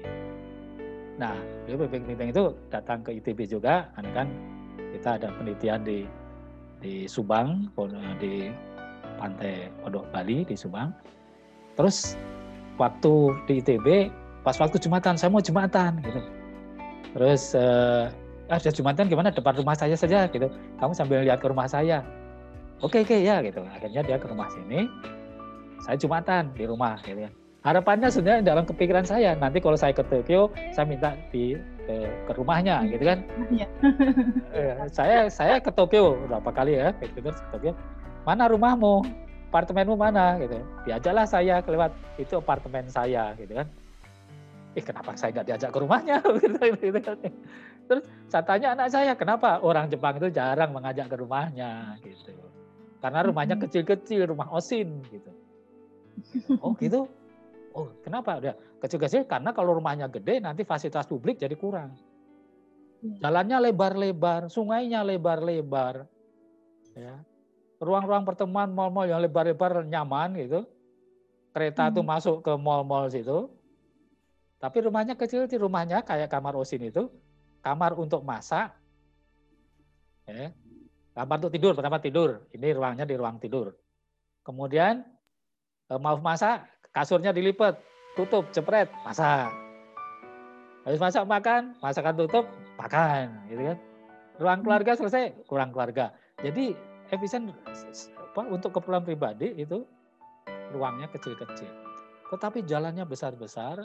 [1.19, 1.37] Nah,
[1.69, 4.29] pembimbing-pembimbing itu datang ke ITB juga, karena kan
[4.97, 6.09] kita ada penelitian di
[6.81, 7.69] di Subang
[8.17, 8.49] di
[9.21, 10.89] pantai Pondok Bali di Subang.
[11.77, 12.17] Terus
[12.81, 14.09] waktu di ITB
[14.41, 16.21] pas waktu jumatan saya mau jumatan gitu.
[17.13, 18.09] Terus eh,
[18.49, 19.29] ah jumatan gimana?
[19.29, 20.49] Depan rumah saya saja gitu.
[20.81, 22.01] Kamu sambil lihat ke rumah saya.
[22.81, 23.61] Oke oke ya gitu.
[23.61, 24.89] Akhirnya dia ke rumah sini.
[25.85, 27.29] Saya jumatan di rumah gitu.
[27.29, 31.53] ya harapannya sebenarnya dalam kepikiran saya nanti kalau saya ke Tokyo saya minta di
[31.85, 31.94] ke,
[32.25, 32.88] ke rumahnya hmm.
[32.96, 33.18] gitu kan.
[33.53, 33.66] Iya.
[34.51, 37.09] Eh, saya saya ke Tokyo berapa kali ya ke
[37.53, 37.73] Tokyo.
[38.25, 39.05] Mana rumahmu?
[39.51, 40.62] Apartemenmu mana gitu.
[40.87, 41.90] Diajaklah saya kelewat
[42.23, 43.66] itu apartemen saya gitu kan.
[44.79, 47.18] Eh kenapa saya nggak diajak ke rumahnya gitu, gitu kan.
[47.90, 52.31] Terus saya tanya anak saya, kenapa orang Jepang itu jarang mengajak ke rumahnya gitu.
[53.03, 55.31] Karena rumahnya kecil-kecil, rumah osin gitu.
[56.62, 57.11] Oh gitu.
[57.71, 58.43] Oh, kenapa?
[58.43, 61.95] Udah kecil-kecil karena kalau rumahnya gede nanti fasilitas publik jadi kurang.
[63.01, 63.29] Iya.
[63.29, 66.05] Jalannya lebar-lebar, sungainya lebar-lebar.
[66.99, 67.23] Ya.
[67.81, 70.69] Ruang-ruang pertemuan mal-mal yang lebar-lebar nyaman gitu.
[71.55, 71.95] Kereta hmm.
[71.97, 73.49] tuh masuk ke mal-mal situ.
[74.61, 77.09] Tapi rumahnya kecil, di rumahnya kayak kamar Osin itu,
[77.65, 78.77] kamar untuk masak.
[80.29, 80.53] Ya.
[81.17, 82.45] Kamar untuk tidur, pertama tidur.
[82.53, 83.73] Ini ruangnya di ruang tidur.
[84.45, 85.01] Kemudian
[85.89, 87.79] eh, mau masak, kasurnya dilipat,
[88.18, 89.50] tutup, jepret, masak.
[90.85, 92.44] Habis masak makan, masakan tutup,
[92.81, 93.79] makan, gitu kan.
[94.40, 96.16] Ruang keluarga selesai, kurang keluarga.
[96.40, 96.72] Jadi
[97.12, 99.85] efisien apa, untuk keperluan pribadi itu
[100.72, 101.68] ruangnya kecil-kecil.
[102.33, 103.85] Tetapi jalannya besar-besar,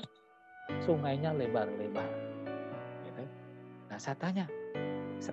[0.85, 2.07] sungainya lebar-lebar.
[3.03, 3.23] Gitu.
[3.91, 4.45] Nah saya tanya,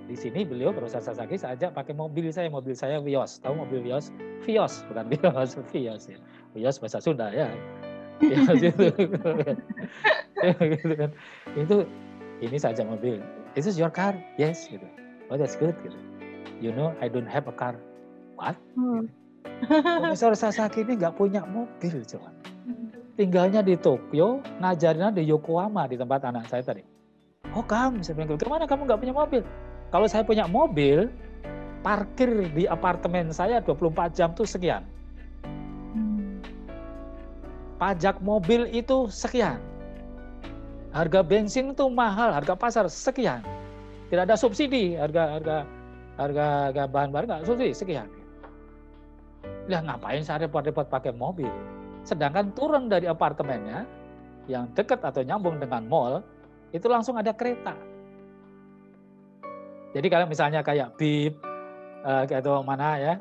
[0.09, 3.43] di sini beliau Profesor Sasaki saya ajak pakai mobil saya, mobil saya Vios.
[3.43, 4.15] Tahu mobil Vios?
[4.47, 6.19] Vios, bukan Vios, Vios ya.
[6.55, 7.51] Vios bahasa Sunda ya.
[8.23, 8.87] Vios itu.
[10.47, 11.11] gitu kan.
[11.59, 11.77] Itu
[12.41, 13.21] ini saja mobil.
[13.59, 14.17] Is this your car?
[14.39, 14.87] Yes gitu.
[15.29, 15.99] Oh that's good gitu.
[16.63, 17.77] You know I don't have a car.
[18.39, 18.57] What?
[18.79, 19.11] Hmm.
[19.67, 22.35] Profesor Sasaki ini nggak punya mobil cuman.
[23.13, 26.81] Tinggalnya di Tokyo, ngajarnya di Yokohama di tempat anak saya tadi.
[27.53, 29.43] Oh kamu, saya bilang, ke mana kamu nggak punya mobil?
[29.93, 31.13] Kalau saya punya mobil,
[31.85, 34.81] parkir di apartemen saya 24 jam tuh sekian.
[37.77, 39.61] Pajak mobil itu sekian.
[40.97, 43.45] Harga bensin itu mahal, harga pasar sekian.
[44.09, 45.57] Tidak ada subsidi, harga harga
[46.17, 48.09] harga, harga bahan bahan nggak subsidi sekian.
[49.69, 51.53] Lah ngapain saya repot-repot pakai mobil?
[52.09, 53.85] Sedangkan turun dari apartemennya
[54.49, 56.25] yang dekat atau nyambung dengan mall
[56.73, 57.77] itu langsung ada kereta
[59.93, 61.37] jadi kalau misalnya kayak Bip,
[62.05, 63.15] uh, atau mana ya,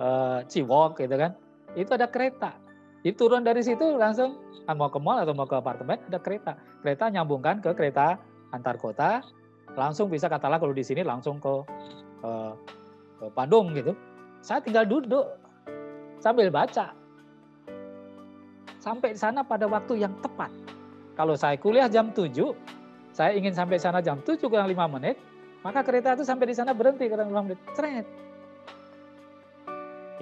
[0.00, 1.36] uh, Ciwok gitu kan,
[1.76, 2.56] itu ada kereta.
[3.04, 6.58] Itu turun dari situ langsung kan mau ke mall atau mau ke apartemen ada kereta.
[6.82, 8.18] Kereta nyambungkan ke kereta
[8.50, 9.22] antar kota,
[9.76, 11.54] langsung bisa katalah kalau di sini langsung ke,
[12.24, 12.32] ke,
[13.20, 13.92] ke Bandung gitu.
[14.40, 15.26] Saya tinggal duduk
[16.18, 16.96] sambil baca.
[18.80, 20.50] Sampai di sana pada waktu yang tepat.
[21.18, 22.54] Kalau saya kuliah jam 7,
[23.10, 25.16] saya ingin sampai sana jam 7 kurang 5 menit,
[25.66, 27.58] maka kereta itu sampai di sana berhenti kurang 5 menit.
[27.74, 28.06] Tret.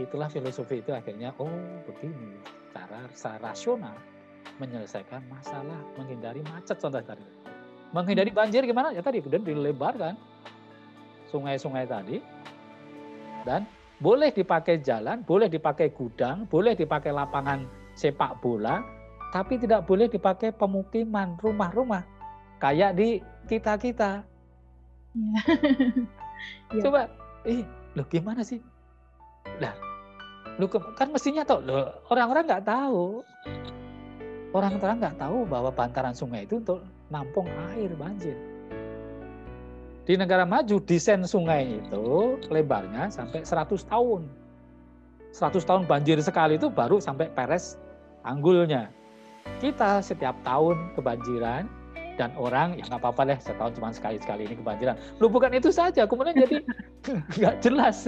[0.01, 1.53] Itulah filosofi itu akhirnya, oh
[1.85, 2.41] begini
[2.73, 3.05] cara
[3.45, 3.93] rasional
[4.57, 7.29] menyelesaikan masalah, menghindari macet contoh tadi.
[7.93, 8.97] Menghindari banjir gimana?
[8.97, 10.17] Ya tadi kemudian dilebarkan
[11.29, 12.25] sungai-sungai tadi
[13.45, 13.69] dan
[14.01, 18.81] boleh dipakai jalan, boleh dipakai gudang, boleh dipakai lapangan sepak bola,
[19.31, 22.03] tapi tidak boleh dipakai pemukiman, rumah-rumah
[22.59, 24.25] kayak di kita-kita.
[25.15, 25.41] Ya.
[26.85, 27.07] Coba,
[27.47, 27.63] eh,
[27.95, 28.59] lo gimana sih?
[29.63, 29.75] Lah,
[30.59, 31.63] lu kan mestinya tahu,
[32.11, 33.23] orang-orang nggak tahu
[34.55, 38.39] orang-orang nggak tahu bahwa bantaran sungai itu untuk nampung air banjir.
[40.07, 44.23] Di negara maju desain sungai itu lebarnya sampai 100 tahun.
[45.35, 47.75] 100 tahun banjir sekali itu baru sampai peres
[48.23, 48.95] anggulnya.
[49.59, 51.67] Kita setiap tahun kebanjiran
[52.15, 54.95] dan orang ya nggak apa-apa deh setahun cuma sekali-sekali ini kebanjiran.
[55.19, 56.57] Lu bukan itu saja, kemudian jadi
[57.39, 58.07] nggak jelas.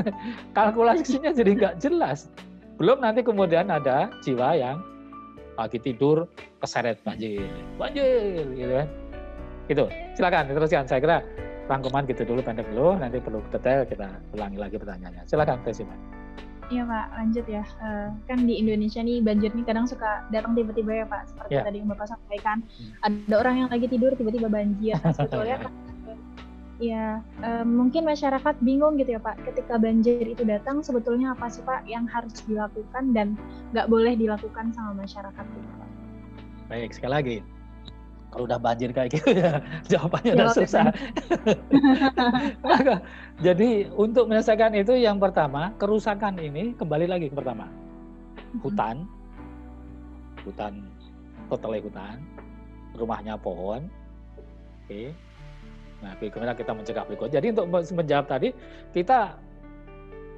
[0.55, 2.31] Kalkulasinya jadi nggak jelas.
[2.77, 4.79] Belum nanti kemudian ada jiwa yang
[5.57, 6.29] pagi tidur
[6.61, 7.49] keseret banjir
[7.81, 8.89] banjir gitu kan.
[9.67, 9.85] Gitu.
[10.15, 11.19] Silakan teruskan saya kira
[11.67, 12.95] rangkuman gitu dulu pendek dulu.
[13.01, 15.27] Nanti perlu detail kita ulangi lagi pertanyaannya.
[15.27, 15.97] Silakan Tesima
[16.67, 17.63] Iya Pak, lanjut ya.
[17.79, 21.31] Uh, kan di Indonesia nih banjir nih kadang suka datang tiba-tiba ya Pak.
[21.31, 21.63] Seperti yeah.
[21.63, 23.07] tadi yang Bapak sampaikan, hmm.
[23.07, 24.99] ada orang yang lagi tidur tiba-tiba banjir.
[24.99, 25.73] Nah, sebetulnya kan
[26.77, 31.65] Ya, um, mungkin masyarakat bingung gitu ya Pak, ketika banjir itu datang sebetulnya apa sih
[31.65, 33.33] Pak yang harus dilakukan dan
[33.73, 35.89] nggak boleh dilakukan sama masyarakat gitu Pak?
[36.69, 37.37] Baik, sekali lagi,
[38.37, 39.65] kalau udah banjir kayak gitu ya
[39.97, 40.93] jawabannya udah susah.
[43.47, 47.73] Jadi untuk menyelesaikan itu yang pertama kerusakan ini kembali lagi ke pertama
[48.61, 49.09] hutan,
[50.45, 50.85] hutan
[51.49, 52.17] totalnya hutan,
[52.93, 55.17] rumahnya pohon, oke, okay
[56.05, 57.29] Nah, bagaimana kita mencegah berikut?
[57.33, 58.53] Jadi untuk menjawab tadi,
[58.93, 59.33] kita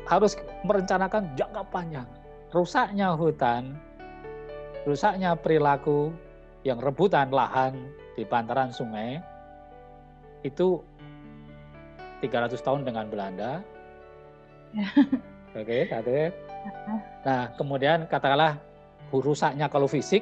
[0.06, 2.08] harus merencanakan jangka panjang.
[2.54, 3.76] Rusaknya hutan,
[4.86, 6.14] rusaknya perilaku
[6.66, 7.74] yang rebutan lahan
[8.18, 9.22] di bantaran sungai,
[10.42, 10.82] itu
[12.22, 13.62] 300 tahun dengan Belanda.
[15.58, 16.30] Oke, okay,
[17.24, 18.58] Nah, kemudian katakanlah
[19.14, 20.20] rusaknya kalau fisik,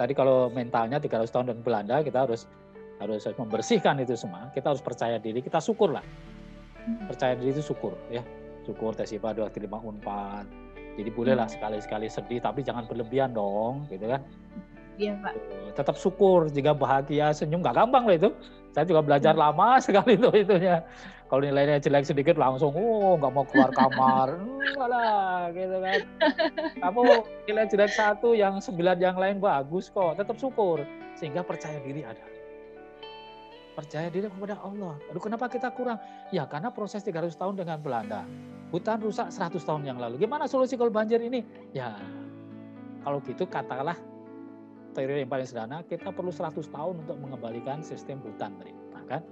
[0.00, 2.48] tadi kalau mentalnya 300 tahun dengan Belanda, kita harus
[3.00, 4.52] harus membersihkan itu semua.
[4.52, 6.04] Kita harus percaya diri, kita syukur lah.
[6.84, 7.08] Hmm.
[7.08, 8.20] Percaya diri itu syukur ya.
[8.68, 10.44] Syukur tesipa dua terima unpad.
[11.00, 11.56] Jadi bolehlah hmm.
[11.56, 14.20] sekali-sekali sedih, tapi jangan berlebihan dong, gitu kan?
[14.96, 15.34] Iya Pak.
[15.76, 18.30] Tetap syukur jika bahagia, senyum nggak gampang loh itu.
[18.70, 19.42] Saya juga belajar hmm.
[19.42, 20.82] lama sekali itu itunya.
[21.30, 26.00] Kalau nilainya jelek sedikit langsung, oh nggak mau keluar kamar, enggak lah, gitu kan.
[26.82, 27.00] Kamu
[27.46, 30.18] nilai jelek satu, yang sembilan yang lain bagus kok.
[30.18, 30.82] Tetap syukur,
[31.14, 32.30] sehingga percaya diri ada
[33.80, 35.00] percaya diri kepada Allah.
[35.08, 35.96] Aduh kenapa kita kurang?
[36.28, 38.28] Ya karena proses 300 tahun dengan Belanda.
[38.68, 40.20] Hutan rusak 100 tahun yang lalu.
[40.20, 41.40] Gimana solusi kalau banjir ini?
[41.72, 41.96] Ya
[43.00, 43.96] kalau gitu katakanlah
[44.92, 48.72] teori yang paling sederhana, kita perlu 100 tahun untuk mengembalikan sistem hutan tadi.
[48.92, 49.22] Nah, kan?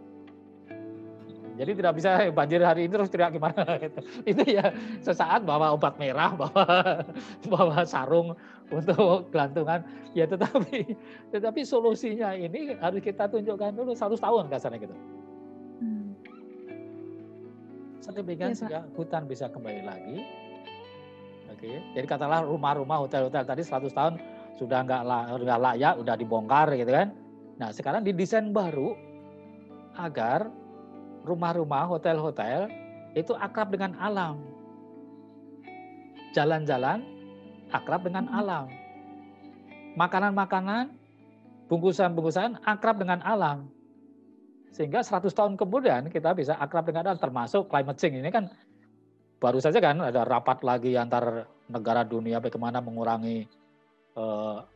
[1.58, 4.00] Jadi tidak bisa banjir hari ini terus teriak gimana gitu.
[4.22, 4.70] Itu ya
[5.02, 7.02] sesaat bawa obat merah, bawa
[7.50, 8.38] bawa sarung
[8.70, 9.82] untuk gelantungan.
[10.14, 10.94] Ya tetapi
[11.34, 14.96] tetapi solusinya ini harus kita tunjukkan dulu satu tahun kasarnya gitu.
[15.82, 16.14] Hmm.
[17.98, 20.16] Sedemikian ya, sehingga hutan bisa kembali lagi.
[21.58, 24.14] Oke, jadi katalah rumah-rumah hotel-hotel tadi 100 tahun
[24.58, 25.02] sudah nggak
[25.46, 27.14] nggak layak, udah dibongkar gitu kan.
[27.62, 28.98] Nah sekarang didesain baru
[29.98, 30.50] agar
[31.26, 32.70] rumah-rumah, hotel-hotel
[33.14, 34.42] itu akrab dengan alam.
[36.36, 37.02] Jalan-jalan
[37.72, 38.38] akrab dengan hmm.
[38.38, 38.66] alam.
[39.98, 40.94] Makanan-makanan,
[41.66, 43.66] bungkusan-bungkusan akrab dengan alam.
[44.70, 48.46] Sehingga 100 tahun kemudian kita bisa akrab dengan alam, termasuk climate change ini kan
[49.38, 53.46] baru saja kan ada rapat lagi antar negara dunia bagaimana mengurangi
[54.18, 54.66] uh,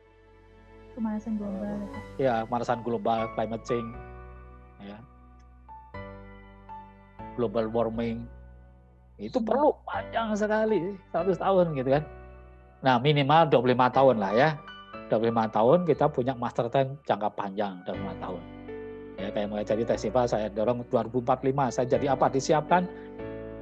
[0.94, 1.66] pemanasan global.
[1.66, 3.90] Uh, ya, pemanasan global, climate change.
[4.82, 4.98] Ya
[7.36, 8.24] global warming
[9.20, 12.04] itu perlu panjang sekali 100 tahun gitu kan.
[12.82, 14.50] Nah minimal 25 tahun lah ya.
[15.12, 18.42] 25 tahun kita punya master plan jangka panjang 25 tahun.
[19.20, 22.88] Ya kayak mulai jadi Tesipa saya dorong 2045 saya jadi apa disiapkan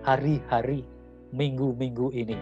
[0.06, 0.86] hari-hari
[1.34, 2.38] minggu-minggu ini.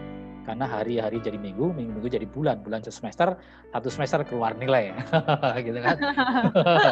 [0.48, 3.36] Karena hari-hari jadi minggu, minggu-minggu jadi bulan, bulan semester,
[3.68, 4.96] satu semester keluar nilai,
[5.68, 6.00] gitu kan?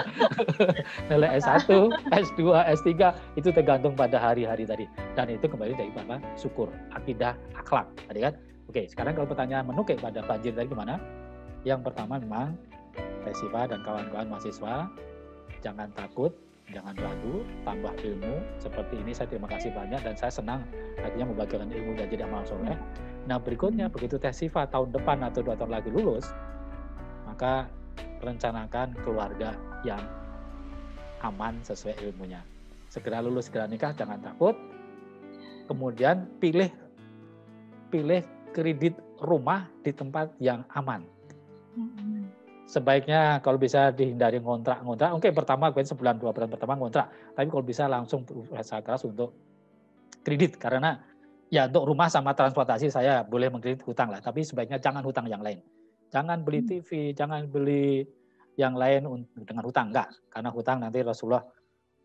[1.08, 1.64] nilai S1,
[2.12, 2.92] S2, S3
[3.40, 4.84] itu tergantung pada hari-hari tadi,
[5.16, 6.20] dan itu kembali dari apa?
[6.36, 8.36] Syukur, akidah, akhlak, tadi kan?
[8.68, 11.00] Oke, sekarang kalau pertanyaan menukik pada banjir tadi gimana?
[11.64, 12.52] Yang pertama memang
[13.24, 14.86] Tesiva dan kawan-kawan mahasiswa
[15.64, 16.30] jangan takut,
[16.70, 18.36] jangan ragu, tambah ilmu.
[18.60, 20.60] Seperti ini saya terima kasih banyak dan saya senang
[21.00, 22.76] akhirnya membagikan ilmu dan jadi amal soleh.
[23.26, 26.30] Nah berikutnya begitu tes SIFA tahun depan atau dua tahun lagi lulus,
[27.26, 27.66] maka
[28.22, 30.00] rencanakan keluarga yang
[31.26, 32.40] aman sesuai ilmunya.
[32.86, 34.54] Segera lulus, segera nikah, jangan takut.
[35.66, 36.70] Kemudian pilih
[37.90, 38.22] pilih
[38.54, 41.02] kredit rumah di tempat yang aman.
[42.66, 45.14] Sebaiknya kalau bisa dihindari ngontrak-ngontrak.
[45.14, 49.34] Oke, pertama mungkin sebulan dua bulan pertama ngontrak, tapi kalau bisa langsung berusaha keras untuk
[50.22, 50.98] kredit karena
[51.50, 55.42] ya untuk rumah sama transportasi saya boleh mengkredit hutang lah, tapi sebaiknya jangan hutang yang
[55.42, 55.62] lain.
[56.10, 56.68] Jangan beli hmm.
[56.70, 58.06] TV, jangan beli
[58.56, 59.04] yang lain
[59.36, 61.44] dengan hutang enggak, karena hutang nanti Rasulullah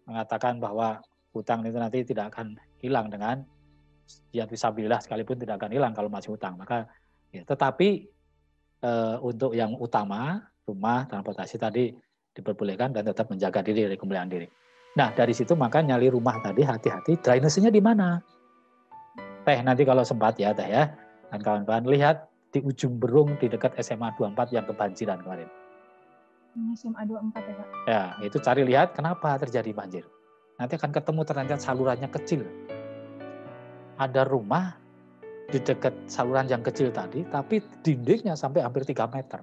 [0.06, 1.00] mengatakan bahwa
[1.32, 3.40] hutang itu nanti tidak akan hilang dengan
[4.36, 6.60] ya visabilillah sekalipun tidak akan hilang kalau masih hutang.
[6.60, 6.84] Maka
[7.32, 8.04] ya, tetapi
[8.84, 8.92] e,
[9.24, 11.96] untuk yang utama rumah transportasi tadi
[12.36, 14.48] diperbolehkan dan tetap menjaga diri dari kemuliaan diri.
[15.00, 18.20] Nah dari situ maka nyali rumah tadi hati-hati drainasenya di mana?
[19.42, 20.92] Teh nanti kalau sempat ya Teh ya.
[21.32, 25.50] Dan kawan-kawan lihat di ujung berung di dekat SMA 24 yang kebanjiran kemarin.
[26.76, 27.68] SMA 24 ya Pak?
[27.88, 30.04] Ya, itu cari lihat kenapa terjadi banjir.
[30.60, 32.44] Nanti akan ketemu ternyata salurannya kecil.
[33.96, 34.76] Ada rumah
[35.48, 39.40] di dekat saluran yang kecil tadi, tapi dindingnya sampai hampir 3 meter.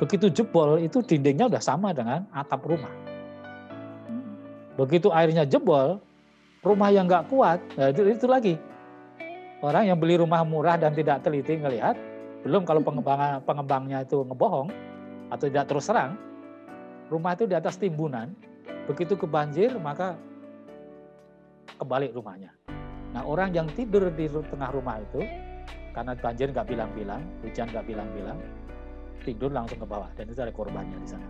[0.00, 2.92] Begitu jebol, itu dindingnya udah sama dengan atap rumah.
[4.08, 4.32] Hmm.
[4.78, 6.00] Begitu airnya jebol,
[6.62, 8.54] rumah yang nggak kuat, nah itu, itu lagi.
[9.58, 11.98] Orang yang beli rumah murah dan tidak teliti ngelihat,
[12.46, 14.70] belum kalau pengembang pengembangnya itu ngebohong
[15.34, 16.14] atau tidak terus terang,
[17.10, 18.30] rumah itu di atas timbunan,
[18.86, 20.14] begitu kebanjir maka
[21.78, 22.54] kebalik rumahnya.
[23.14, 25.26] Nah orang yang tidur di tengah rumah itu,
[25.90, 28.38] karena banjir nggak bilang-bilang, hujan nggak bilang-bilang,
[29.26, 31.28] tidur langsung ke bawah dan itu ada korbannya di sana.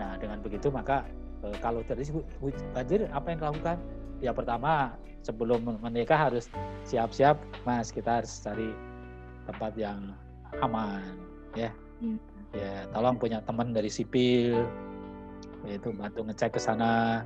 [0.00, 1.04] Nah dengan begitu maka
[1.44, 2.24] eh, kalau terjadi
[2.72, 3.78] banjir apa yang dilakukan?
[4.24, 6.48] Ya pertama sebelum menikah harus
[6.88, 7.36] siap-siap
[7.68, 7.92] mas.
[7.92, 8.72] Kita harus cari
[9.44, 10.16] tempat yang
[10.64, 11.04] aman
[11.52, 11.68] ya.
[12.00, 12.10] Ya,
[12.56, 14.64] ya tolong punya teman dari sipil
[15.68, 17.24] itu bantu ngecek ke sana.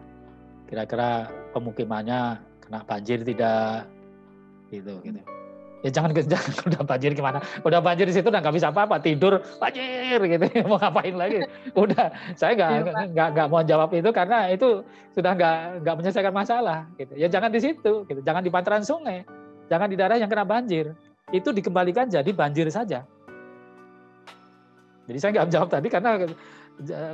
[0.66, 3.86] Kira-kira pemukimannya kena banjir tidak?
[4.68, 5.37] Gitu gitu
[5.86, 7.38] ya jangan jangan udah banjir gimana?
[7.62, 10.44] Udah banjir di situ udah nggak bisa apa-apa tidur banjir gitu.
[10.70, 11.38] Mau ngapain lagi?
[11.74, 14.82] Udah saya nggak iya, nggak nggak mau jawab itu karena itu
[15.14, 17.14] sudah nggak nggak menyelesaikan masalah gitu.
[17.14, 18.20] Ya jangan di situ gitu.
[18.22, 19.22] Jangan di pantaran sungai.
[19.68, 20.94] Jangan di daerah yang kena banjir.
[21.30, 23.04] Itu dikembalikan jadi banjir saja.
[25.08, 26.10] Jadi saya nggak jawab tadi karena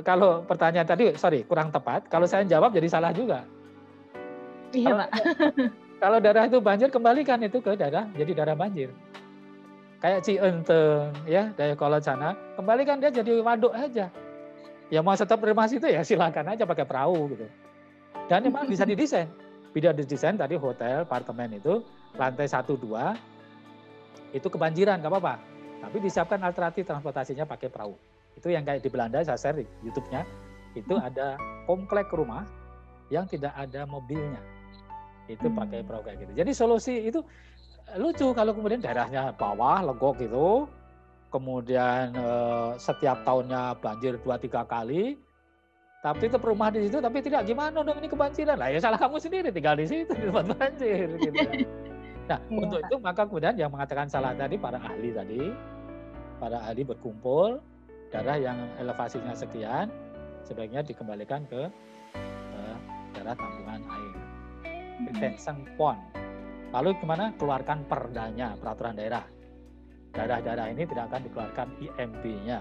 [0.03, 2.07] kalau pertanyaan tadi sorry kurang tepat.
[2.09, 3.45] Kalau saya jawab jadi salah juga.
[4.75, 5.09] Iya pak
[5.99, 8.91] kalau daerah itu banjir, kembalikan itu ke daerah jadi daerah banjir.
[10.03, 14.11] Kayak Cienteng, ya, dari kolot sana, kembalikan dia jadi waduk aja.
[14.93, 17.47] Ya mau tetap rumah situ ya silakan aja pakai perahu gitu.
[18.29, 19.25] Dan memang bisa didesain.
[19.73, 21.81] Bisa didesain tadi hotel, apartemen itu
[22.15, 25.35] lantai 1 2 itu kebanjiran nggak apa-apa.
[25.81, 27.95] Tapi disiapkan alternatif transportasinya pakai perahu.
[28.37, 30.21] Itu yang kayak di Belanda saya share di YouTube-nya.
[30.75, 32.43] Itu ada komplek rumah
[33.09, 34.54] yang tidak ada mobilnya
[35.27, 35.57] itu hmm.
[35.57, 36.31] pakai perahu kayak gitu.
[36.37, 37.19] Jadi solusi itu
[37.89, 40.69] eh, lucu kalau kemudian daerahnya bawah legok gitu,
[41.33, 45.17] kemudian eh, setiap tahunnya banjir dua tiga kali,
[46.05, 49.17] tapi itu rumah di situ, tapi tidak gimana dong ini kebanjiran lah ya salah kamu
[49.17, 51.39] sendiri tinggal di situ di tempat banjir gitu.
[52.25, 52.57] Nah ya.
[52.57, 55.53] untuk itu maka kemudian yang mengatakan salah tadi para ahli tadi,
[56.41, 57.61] para ahli berkumpul
[58.09, 59.93] daerah yang elevasinya sekian
[60.41, 61.69] sebaiknya dikembalikan ke,
[62.17, 62.61] ke
[63.13, 64.34] daerah tampungan air
[65.03, 65.99] retention pond.
[66.71, 67.31] Lalu gimana?
[67.35, 69.23] Keluarkan perdanya, peraturan daerah.
[70.15, 72.59] Daerah-daerah ini tidak akan dikeluarkan IMB-nya.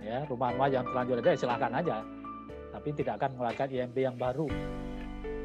[0.00, 1.96] Ya, rumah-rumah yang terlanjur ada silakan aja.
[2.70, 4.46] Tapi tidak akan mengeluarkan IMB yang baru.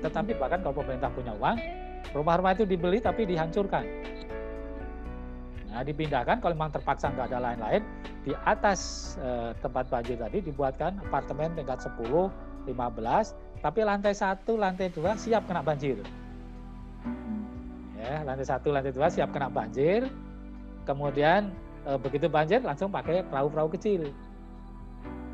[0.01, 1.57] Tetapi bahkan kalau pemerintah punya uang,
[2.13, 3.85] rumah-rumah itu dibeli tapi dihancurkan.
[5.73, 7.83] Nah, dipindahkan kalau memang terpaksa nggak ada lain-lain,
[8.23, 12.31] di atas eh, tempat banjir tadi dibuatkan apartemen tingkat 10,
[12.65, 15.97] 15 tapi lantai satu, lantai dua siap kena banjir.
[17.97, 20.05] Ya, lantai satu, lantai dua siap kena banjir.
[20.85, 21.49] Kemudian
[21.81, 24.13] e, begitu banjir langsung pakai perahu-perahu kecil.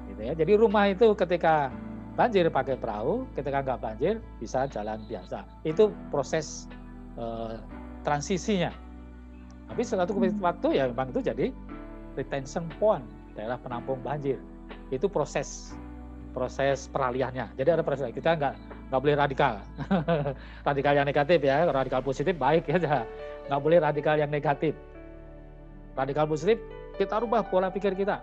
[0.07, 0.31] Gitu ya.
[0.31, 1.75] Jadi rumah itu ketika
[2.15, 5.43] banjir pakai perahu, ketika nggak banjir bisa jalan biasa.
[5.67, 6.71] Itu proses
[7.19, 7.59] e,
[8.07, 8.71] transisinya.
[9.67, 10.39] Tapi suatu hmm.
[10.39, 11.51] waktu ya memang itu jadi
[12.15, 13.03] retention pond,
[13.35, 14.39] daerah penampung banjir.
[14.87, 15.75] Itu proses
[16.31, 17.51] proses peralihannya.
[17.55, 18.53] Jadi ada proses kita nggak
[18.91, 19.53] nggak boleh radikal,
[20.67, 21.67] radikal yang negatif ya.
[21.67, 23.05] Radikal positif baik ya,
[23.47, 24.73] nggak boleh radikal yang negatif.
[25.95, 26.57] Radikal positif
[26.95, 28.19] kita rubah pola pikir kita.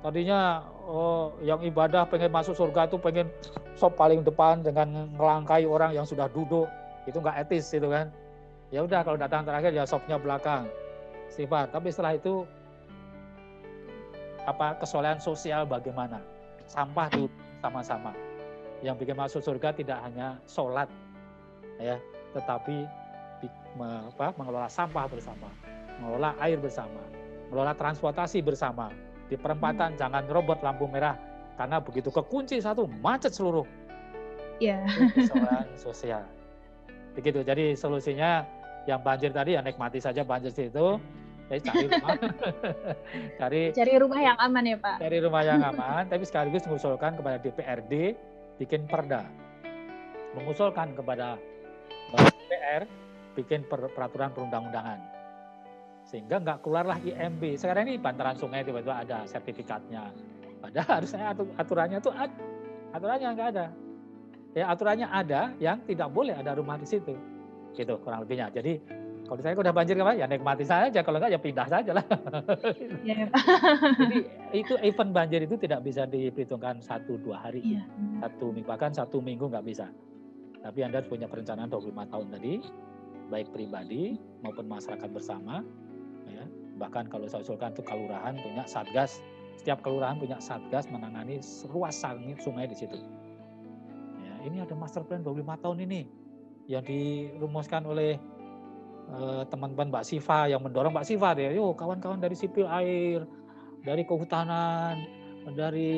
[0.00, 3.28] Tadinya oh, yang ibadah pengen masuk surga itu pengen
[3.76, 6.66] sop paling depan dengan ngelangkai orang yang sudah duduk
[7.08, 8.12] itu nggak etis itu kan
[8.68, 10.68] ya udah kalau datang terakhir ya sopnya belakang
[11.32, 12.44] sifat tapi setelah itu
[14.44, 16.20] apa kesolehan sosial bagaimana
[16.70, 17.26] sampah itu
[17.58, 18.14] sama-sama.
[18.80, 20.86] Yang bikin masuk surga tidak hanya sholat
[21.82, 21.98] ya
[22.30, 22.86] tetapi
[23.80, 25.48] apa, mengelola sampah bersama
[25.98, 27.00] mengelola air bersama
[27.50, 28.94] mengelola transportasi bersama.
[29.26, 29.98] Di perempatan hmm.
[29.98, 31.18] jangan robot lampu merah
[31.58, 33.66] karena begitu kekunci satu macet seluruh.
[34.62, 34.86] Yeah.
[35.18, 36.22] kesolehan sosial.
[37.18, 37.42] Begitu.
[37.42, 38.46] Jadi solusinya
[38.86, 40.96] yang banjir tadi ya nikmati saja banjir situ
[41.50, 42.16] jadi cari rumah.
[43.42, 44.96] Cari cari rumah yang aman ya pak?
[45.02, 48.14] Cari rumah yang aman tapi sekaligus mengusulkan kepada DPRD
[48.62, 49.26] bikin perda.
[50.38, 51.34] Mengusulkan kepada
[52.14, 52.86] DPR
[53.34, 55.02] bikin peraturan perundang-undangan.
[56.06, 60.14] Sehingga nggak keluarlah IMB sekarang ini bantaran sungai tiba-tiba ada sertifikatnya.
[60.62, 62.14] Padahal harusnya aturannya tuh
[62.94, 63.66] aturannya nggak ada.
[64.54, 67.18] Ya aturannya ada yang tidak boleh ada rumah di situ.
[67.74, 68.54] Gitu kurang lebihnya.
[68.54, 68.78] Jadi
[69.30, 72.02] kalau saya udah banjir apa ya nikmati saja kalau enggak ya pindah saja lah
[73.06, 73.30] ya.
[73.94, 74.18] jadi
[74.50, 77.86] itu event banjir itu tidak bisa diperhitungkan satu dua hari ya.
[78.18, 79.86] satu minggu bahkan satu minggu nggak bisa
[80.66, 82.54] tapi anda punya perencanaan 25 tahun tadi
[83.30, 85.62] baik pribadi maupun masyarakat bersama
[86.26, 86.42] ya.
[86.82, 89.22] bahkan kalau saya usulkan itu kelurahan punya satgas
[89.54, 91.38] setiap kelurahan punya satgas menangani
[91.70, 92.02] ruas
[92.42, 92.98] sungai di situ
[94.42, 96.00] ini ada master plan 25 tahun ini
[96.66, 98.16] yang dirumuskan oleh
[99.50, 103.26] teman-teman Mbak Siva yang mendorong Mbak Siva deh, yuk kawan-kawan dari sipil air,
[103.82, 105.02] dari kehutanan,
[105.56, 105.92] dari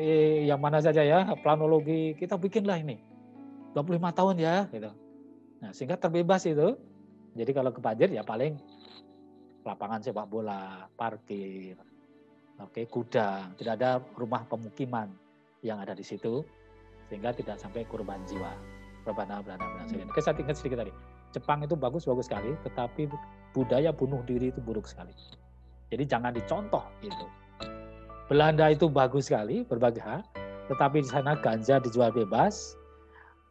[0.00, 2.96] eh, yang mana saja ya, planologi, kita bikinlah ini.
[3.76, 4.90] 25 tahun ya gitu.
[5.60, 6.80] Nah, sehingga terbebas itu.
[7.36, 8.56] Jadi kalau ke banjir ya paling
[9.60, 11.76] lapangan sepak bola, parkir,
[12.56, 15.12] oke, okay, gudang, tidak ada rumah pemukiman
[15.60, 16.40] yang ada di situ
[17.12, 18.56] sehingga tidak sampai korban jiwa.
[19.06, 20.10] Belana hmm.
[20.10, 20.90] Oke, saya ingat sedikit tadi.
[21.34, 23.10] Jepang itu bagus bagus sekali, tetapi
[23.56, 25.12] budaya bunuh diri itu buruk sekali.
[25.90, 27.26] Jadi jangan dicontoh itu.
[28.26, 30.20] Belanda itu bagus sekali berbagai hal,
[30.66, 32.74] tetapi di sana ganja dijual bebas,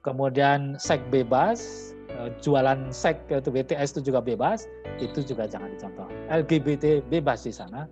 [0.04, 4.68] kemudian seks bebas, eh, jualan seks itu BTS itu juga bebas,
[5.00, 6.08] itu juga jangan dicontoh.
[6.28, 7.88] LGBT bebas di sana,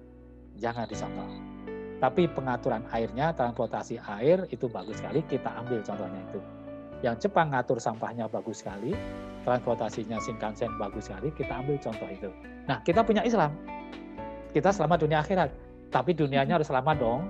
[0.59, 1.27] jangan dicontoh.
[2.03, 6.39] Tapi pengaturan airnya, transportasi air itu bagus sekali, kita ambil contohnya itu.
[7.03, 8.95] Yang Jepang ngatur sampahnya bagus sekali,
[9.43, 12.31] transportasinya Shinkansen bagus sekali, kita ambil contoh itu.
[12.63, 13.51] Nah, kita punya Islam.
[14.55, 15.51] Kita selamat dunia akhirat.
[15.91, 17.27] Tapi dunianya harus selamat dong.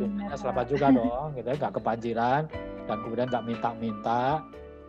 [0.00, 2.42] Dunianya selamat juga dong, gitu ya, nggak kebanjiran,
[2.88, 4.40] dan kemudian nggak minta-minta,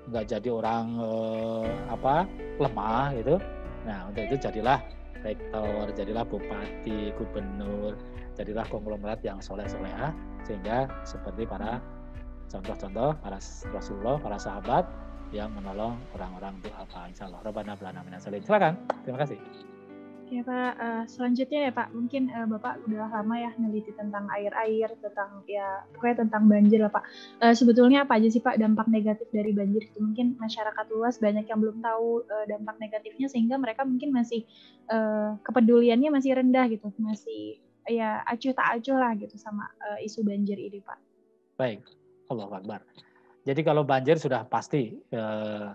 [0.07, 2.15] nggak jadi orang eh, apa
[2.63, 3.35] lemah gitu.
[3.83, 4.79] Nah, untuk itu jadilah
[5.19, 7.97] rektor, jadilah bupati, gubernur,
[8.39, 10.13] jadilah konglomerat yang soleh-solehah
[10.45, 11.81] sehingga seperti para
[12.51, 13.39] contoh-contoh para
[13.73, 14.85] Rasulullah, para sahabat
[15.33, 17.41] yang menolong orang-orang itu apa insya Allah.
[17.43, 18.77] Rabbana belana Silakan.
[19.03, 19.39] Terima kasih.
[20.25, 24.89] Ya Pak, uh, selanjutnya ya Pak, mungkin uh, Bapak udah lama ya meneliti tentang air-air,
[24.97, 27.05] tentang ya pokoknya tentang banjir lah Pak.
[27.45, 30.01] Uh, sebetulnya apa aja sih Pak dampak negatif dari banjir itu?
[30.01, 34.49] Mungkin masyarakat luas banyak yang belum tahu uh, dampak negatifnya sehingga mereka mungkin masih
[34.89, 40.25] uh, kepeduliannya masih rendah gitu, masih ya acuh tak acuh lah gitu sama uh, isu
[40.25, 40.97] banjir ini Pak.
[41.61, 41.85] Baik,
[42.31, 42.81] Allah Akbar.
[43.45, 45.69] Jadi kalau banjir sudah pasti eh,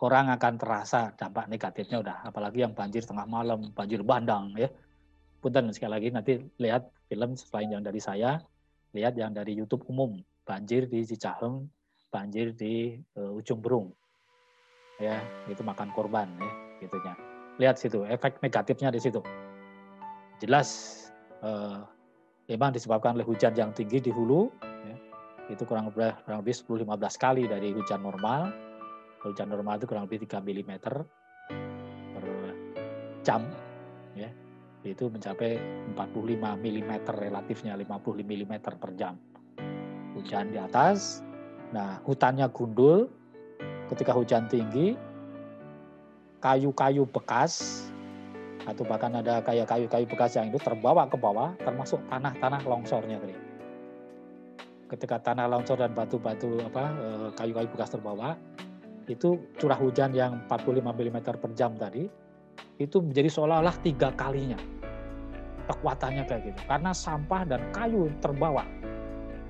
[0.00, 4.68] orang akan terasa dampak negatifnya udah, apalagi yang banjir tengah malam, banjir bandang ya.
[5.40, 8.40] Punten sekali lagi nanti lihat film selain yang dari saya,
[8.92, 11.68] lihat yang dari YouTube umum, banjir di Cicahem,
[12.12, 13.92] banjir di uh, Ujung Berung.
[15.00, 15.16] Ya,
[15.48, 16.52] itu makan korban ya,
[16.84, 17.16] gitunya.
[17.56, 19.24] Lihat situ, efek negatifnya di situ.
[20.44, 20.68] Jelas
[21.40, 21.80] eh,
[22.52, 24.52] memang disebabkan oleh hujan yang tinggi di hulu,
[25.50, 28.54] itu kurang lebih, kurang lebih 10-15 kali dari hujan normal.
[29.20, 30.96] Hujan normal itu kurang lebih 3 mm per
[33.20, 33.44] jam,
[34.16, 34.32] ya,
[34.80, 35.60] itu mencapai
[35.92, 39.20] 45 mm relatifnya 50 mm per jam.
[40.16, 41.20] Hujan di atas,
[41.76, 43.12] nah hutannya gundul,
[43.92, 44.96] ketika hujan tinggi,
[46.40, 47.84] kayu-kayu bekas
[48.64, 53.49] atau bahkan ada kayak kayu-kayu bekas yang itu terbawa ke bawah termasuk tanah-tanah longsornya tadi.
[54.90, 58.34] Ketika tanah longsor dan batu-batu apa eh, kayu-kayu bekas terbawa
[59.06, 62.06] itu curah hujan yang 45 mm per jam tadi
[62.82, 64.58] itu menjadi seolah-olah tiga kalinya
[65.70, 66.60] kekuatannya kayak gitu.
[66.66, 68.66] Karena sampah dan kayu terbawa.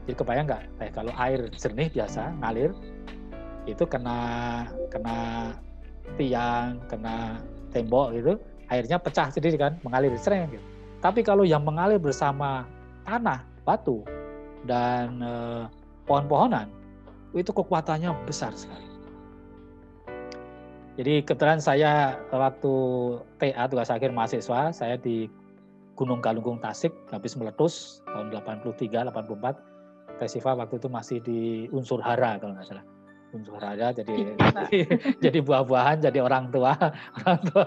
[0.05, 0.63] Jadi kebayang nggak?
[0.77, 2.71] Kayak kalau air jernih biasa ngalir
[3.65, 4.19] itu kena
[4.93, 5.17] kena
[6.17, 7.39] tiang kena
[7.71, 8.35] tembok gitu
[8.73, 10.65] airnya pecah sendiri kan mengalir sering gitu.
[11.01, 12.69] Tapi kalau yang mengalir bersama
[13.05, 14.05] tanah batu
[14.65, 15.65] dan eh,
[16.05, 16.69] pohon-pohonan
[17.33, 18.91] itu kekuatannya besar sekali.
[20.99, 22.75] Jadi kebetulan saya waktu
[23.41, 25.31] TA tugas akhir mahasiswa saya di
[25.95, 31.41] Gunung Galunggung Tasik habis meletus tahun 83 84 Tesiva waktu itu masih di
[31.73, 32.85] unsur hara kalau nggak salah.
[33.33, 34.35] Unsur hara jadi
[34.75, 34.85] iya,
[35.25, 36.75] jadi buah-buahan jadi orang tua
[37.25, 37.65] orang tua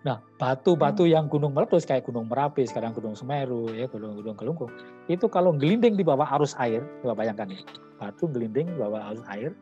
[0.00, 4.72] Nah, batu-batu yang gunung meletus kayak Gunung Merapi, sekarang Gunung Semeru, ya Gunung-Gunung Gelunggung,
[5.12, 7.60] itu kalau gelinding di bawah arus air, coba bayangkan ya,
[8.00, 9.52] batu gelinding di bawah arus air,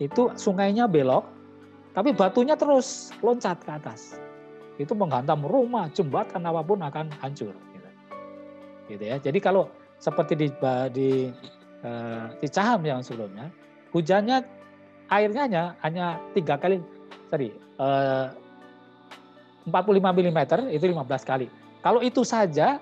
[0.00, 1.28] itu sungainya belok,
[1.92, 4.16] tapi batunya terus loncat ke atas
[4.78, 7.54] itu menghantam rumah, jembatan apa pun akan hancur.
[7.54, 7.88] Gitu.
[8.90, 9.16] gitu ya.
[9.22, 9.70] Jadi kalau
[10.02, 10.48] seperti di
[10.90, 11.10] di
[11.86, 13.50] uh, di Caham yang sebelumnya,
[13.94, 14.42] hujannya
[15.14, 16.82] airnya hanya hanya tiga kali,
[17.30, 18.34] sorry, uh,
[19.68, 20.40] 45 mm
[20.72, 21.46] itu 15 kali.
[21.80, 22.80] Kalau itu saja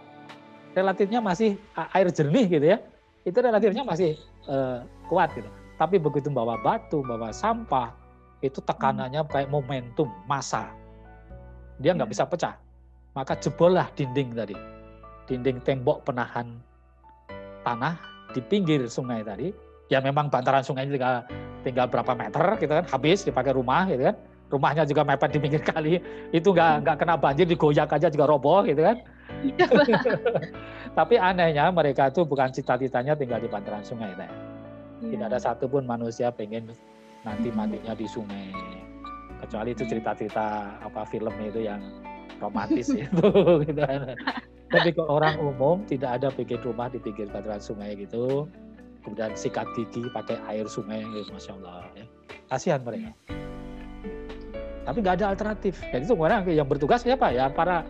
[0.74, 1.59] relatifnya masih
[1.95, 2.78] air jernih gitu ya,
[3.22, 4.18] itu relatifnya masih
[4.51, 5.51] uh, kuat gitu.
[5.78, 7.95] Tapi begitu bawa batu, bawa sampah,
[8.43, 10.70] itu tekanannya kayak momentum masa
[11.83, 12.14] dia nggak iya.
[12.14, 12.55] bisa pecah.
[13.12, 14.57] Maka jebollah dinding tadi,
[15.28, 16.62] dinding tembok penahan
[17.66, 17.99] tanah
[18.33, 19.53] di pinggir sungai tadi.
[19.91, 21.26] Ya memang bantaran sungai tinggal
[21.61, 24.16] tinggal berapa meter gitu kan, habis dipakai rumah gitu kan.
[24.53, 25.96] Rumahnya juga mepet di pinggir kali,
[26.28, 29.00] itu nggak nggak kena banjir, digoyak aja juga roboh gitu kan.
[29.40, 29.64] Iya,
[30.98, 34.12] Tapi anehnya mereka itu bukan cita-citanya tinggal di bantaran sungai.
[34.12, 34.28] Nah.
[35.00, 36.68] Tidak ada satupun manusia pengen
[37.24, 38.53] nanti matinya di sungai
[39.42, 41.82] kecuali itu cerita-cerita apa film itu yang
[42.38, 43.28] romantis itu
[43.66, 44.14] gitu kan.
[44.72, 48.48] Tapi kalau orang umum tidak ada bikin rumah di pinggir bantaran sungai gitu,
[49.05, 52.07] kemudian sikat gigi pakai air sungai, gitu, masya Allah ya.
[52.48, 53.12] Kasihan mereka.
[54.83, 55.78] Tapi nggak ada alternatif.
[55.91, 57.87] Jadi itu orang yang bertugas siapa ya para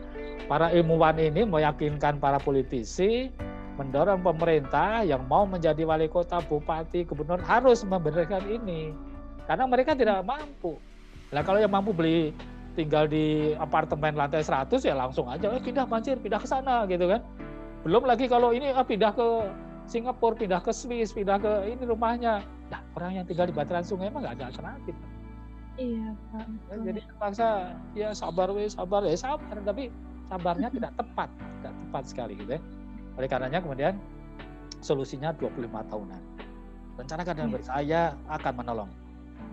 [0.46, 3.32] para ilmuwan ini meyakinkan para politisi
[3.80, 8.92] mendorong pemerintah yang mau menjadi wali kota, bupati, gubernur harus membenarkan ini
[9.48, 10.76] karena mereka tidak mampu
[11.32, 12.30] Nah kalau yang mampu beli
[12.76, 17.08] tinggal di apartemen lantai 100 ya langsung aja eh, pindah banjir, pindah ke sana gitu
[17.08, 17.24] kan.
[17.82, 19.26] Belum lagi kalau ini ah, pindah ke
[19.88, 22.44] Singapura, pindah ke Swiss, pindah ke ini rumahnya.
[22.70, 24.94] Nah, orang yang tinggal di bantaran sungai emang nggak ada alternatif.
[25.80, 26.46] Iya, Pak.
[26.68, 27.48] Ya, jadi terpaksa
[27.96, 29.88] ya sabar weh, sabar ya sabar, tapi
[30.28, 32.60] sabarnya tidak tepat, tidak tepat sekali gitu ya.
[33.16, 33.96] Oleh karenanya kemudian
[34.84, 36.22] solusinya 25 tahunan.
[37.00, 38.90] Rencanakan dengan baik, saya akan menolong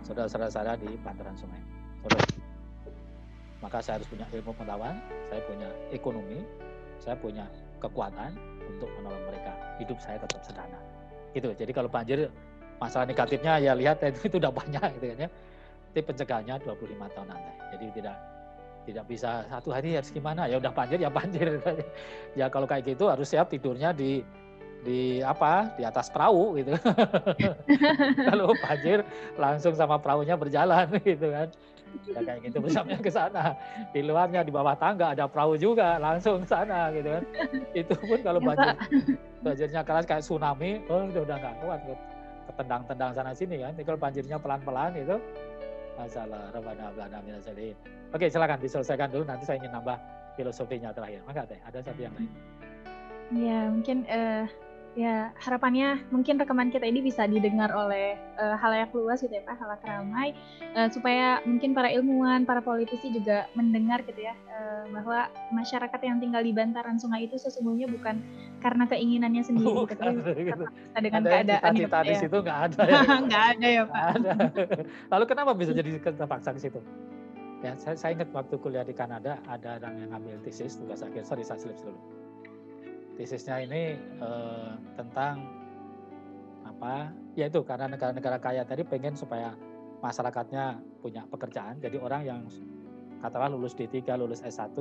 [0.03, 1.61] saudara-saudara saya di bantaran sungai.
[2.03, 2.23] Saudara.
[3.59, 4.95] Maka saya harus punya ilmu pengetahuan,
[5.27, 6.39] saya punya ekonomi,
[6.99, 7.45] saya punya
[7.83, 8.31] kekuatan
[8.67, 9.51] untuk menolong mereka.
[9.79, 10.79] Hidup saya tetap sederhana.
[11.35, 11.51] Gitu.
[11.55, 12.31] Jadi kalau banjir
[12.79, 15.29] masalah negatifnya ya lihat itu, itu udah banyak gitu kan ya.
[15.89, 17.51] Tapi pencegahannya 25 tahun nanti.
[17.73, 18.15] Jadi tidak
[18.89, 20.49] tidak bisa satu hari harus gimana?
[20.49, 21.61] Ya udah banjir ya banjir.
[22.37, 24.21] Ya kalau kayak gitu harus siap tidurnya di
[24.85, 25.73] di apa?
[25.75, 26.71] Di atas perahu gitu.
[28.29, 29.03] Kalau banjir
[29.35, 31.47] langsung sama perahunya berjalan gitu kan.
[32.05, 33.57] Ya kayak gitu bersama ke sana.
[33.91, 37.23] Di luarnya di bawah tangga ada perahu juga langsung sana gitu kan.
[37.73, 38.69] Itu pun kalau ya, banjir
[39.41, 41.79] banjirnya keras kayak tsunami oh udah udah nggak kuat.
[42.53, 43.73] Ketendang-tendang sana sini kan.
[43.73, 45.17] Kalau banjirnya pelan-pelan itu
[45.99, 46.47] masalah.
[46.55, 47.19] Rebana belana
[48.15, 49.27] oke silakan diselesaikan dulu.
[49.27, 49.99] Nanti saya ingin nambah
[50.39, 51.19] filosofinya terakhir.
[51.27, 51.59] Maka teh?
[51.67, 52.31] Ada satu yang lain?
[53.35, 54.47] Ya mungkin uh,
[54.97, 59.61] ya harapannya mungkin rekaman kita ini bisa didengar oleh uh, halayak luas gitu ya Pak,
[59.61, 60.33] halayak ramai
[60.73, 66.17] uh, supaya mungkin para ilmuwan, para politisi juga mendengar gitu ya uh, bahwa masyarakat yang
[66.17, 68.17] tinggal di bantaran sungai itu sesungguhnya bukan
[68.65, 70.01] karena keinginannya sendiri oh, gitu,
[70.33, 70.65] gitu.
[70.97, 72.19] dengan ada keadaan cita-cita di ya.
[72.25, 73.01] situ nggak ada ya.
[73.29, 74.03] nggak ada ya Pak.
[74.09, 74.31] Ada.
[75.13, 76.81] Lalu kenapa bisa jadi terpaksa di situ?
[77.59, 81.27] Ya, saya, saya ingat waktu kuliah di Kanada ada orang yang ngambil tesis tugas akhir,
[81.27, 82.18] sorry saya slip dulu
[83.19, 85.43] tesisnya ini eh, tentang
[86.63, 87.11] apa?
[87.35, 89.51] Yaitu karena negara-negara kaya tadi pengen supaya
[89.99, 91.83] masyarakatnya punya pekerjaan.
[91.83, 92.41] Jadi orang yang
[93.19, 94.71] katakanlah lulus D3 lulus S1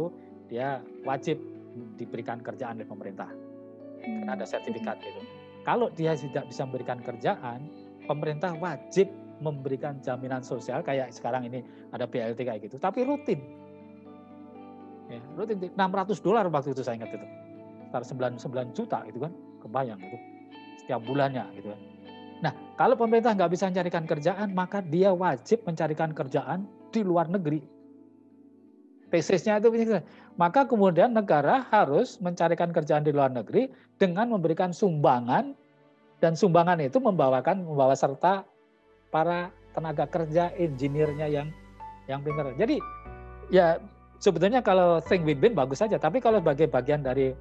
[0.46, 1.42] dia wajib
[1.98, 3.26] diberikan kerjaan oleh pemerintah.
[3.98, 7.68] Karena ada sertifikat gitu kalau dia tidak bisa memberikan kerjaan
[8.08, 9.12] pemerintah wajib
[9.44, 11.60] memberikan jaminan sosial kayak sekarang ini
[11.92, 12.80] ada BLT kayak gitu.
[12.80, 13.36] Tapi rutin.
[15.12, 15.68] Ya, rutin.
[15.76, 17.28] 600 dolar waktu itu saya ingat itu
[17.88, 19.32] sekitar 9, 9 juta gitu kan,
[19.64, 20.18] kebayang itu
[20.84, 21.80] setiap bulannya gitu kan.
[22.38, 27.64] Nah, kalau pemerintah nggak bisa mencarikan kerjaan, maka dia wajib mencarikan kerjaan di luar negeri.
[29.08, 29.72] tesisnya itu
[30.36, 35.56] maka kemudian negara harus mencarikan kerjaan di luar negeri dengan memberikan sumbangan
[36.20, 38.44] dan sumbangan itu membawakan membawa serta
[39.08, 41.48] para tenaga kerja engineer-nya yang
[42.04, 42.52] yang pintar.
[42.60, 42.76] Jadi
[43.48, 43.80] ya
[44.20, 47.32] sebetulnya kalau think win-win bagus saja, tapi kalau sebagai bagian dari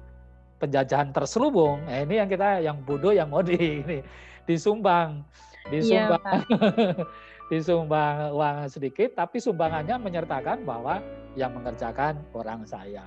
[0.58, 3.98] penjajahan terselubung, eh, ini yang kita yang bodoh yang mau di ini
[4.44, 5.22] disumbang,
[5.70, 6.98] disumbang, ya,
[7.50, 10.98] disumbang uang sedikit, tapi sumbangannya menyertakan bahwa
[11.38, 13.06] yang mengerjakan orang saya,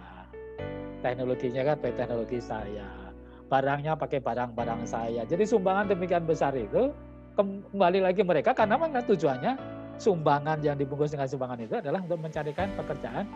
[1.04, 2.88] teknologinya kan pakai teknologi saya,
[3.52, 5.28] barangnya pakai barang-barang saya.
[5.28, 6.95] Jadi sumbangan demikian besar itu
[7.36, 9.60] kembali lagi mereka karena mana tujuannya?
[10.02, 13.30] Sumbangan yang dibungkus dengan sumbangan itu adalah untuk mencarikan pekerjaan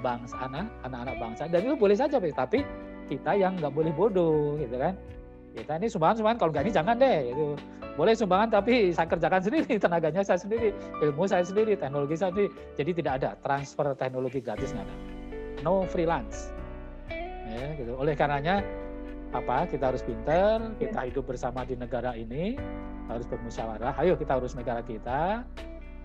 [0.00, 1.42] bangsa anak anak-anak bangsa.
[1.50, 2.64] Dan itu boleh saja tapi
[3.10, 4.94] kita yang nggak boleh bodoh gitu kan?
[5.50, 7.46] Kita ini sumbangan sumbangan kalau nggak ini jangan deh itu
[7.98, 10.70] boleh sumbangan tapi saya kerjakan sendiri tenaganya saya sendiri
[11.02, 12.48] ilmu saya sendiri teknologi saya sendiri.
[12.78, 14.96] Jadi tidak ada transfer teknologi gratis nggak ada.
[15.66, 16.54] No freelance.
[17.50, 17.98] Ya gitu.
[17.98, 18.62] Oleh karenanya
[19.34, 22.54] apa kita harus pinter kita hidup bersama di negara ini
[23.10, 23.98] harus bermusyawarah.
[23.98, 25.42] Ayo kita urus negara kita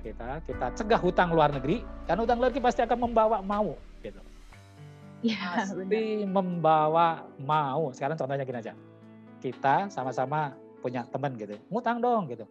[0.05, 3.73] kita kita cegah hutang luar negeri karena hutang luar negeri pasti akan membawa mau
[4.05, 4.21] gitu
[5.23, 7.93] ya, pasti membawa mau.
[7.95, 8.73] Sekarang contohnya gini aja.
[9.39, 11.55] Kita sama-sama punya teman gitu.
[11.69, 12.45] Ngutang dong gitu.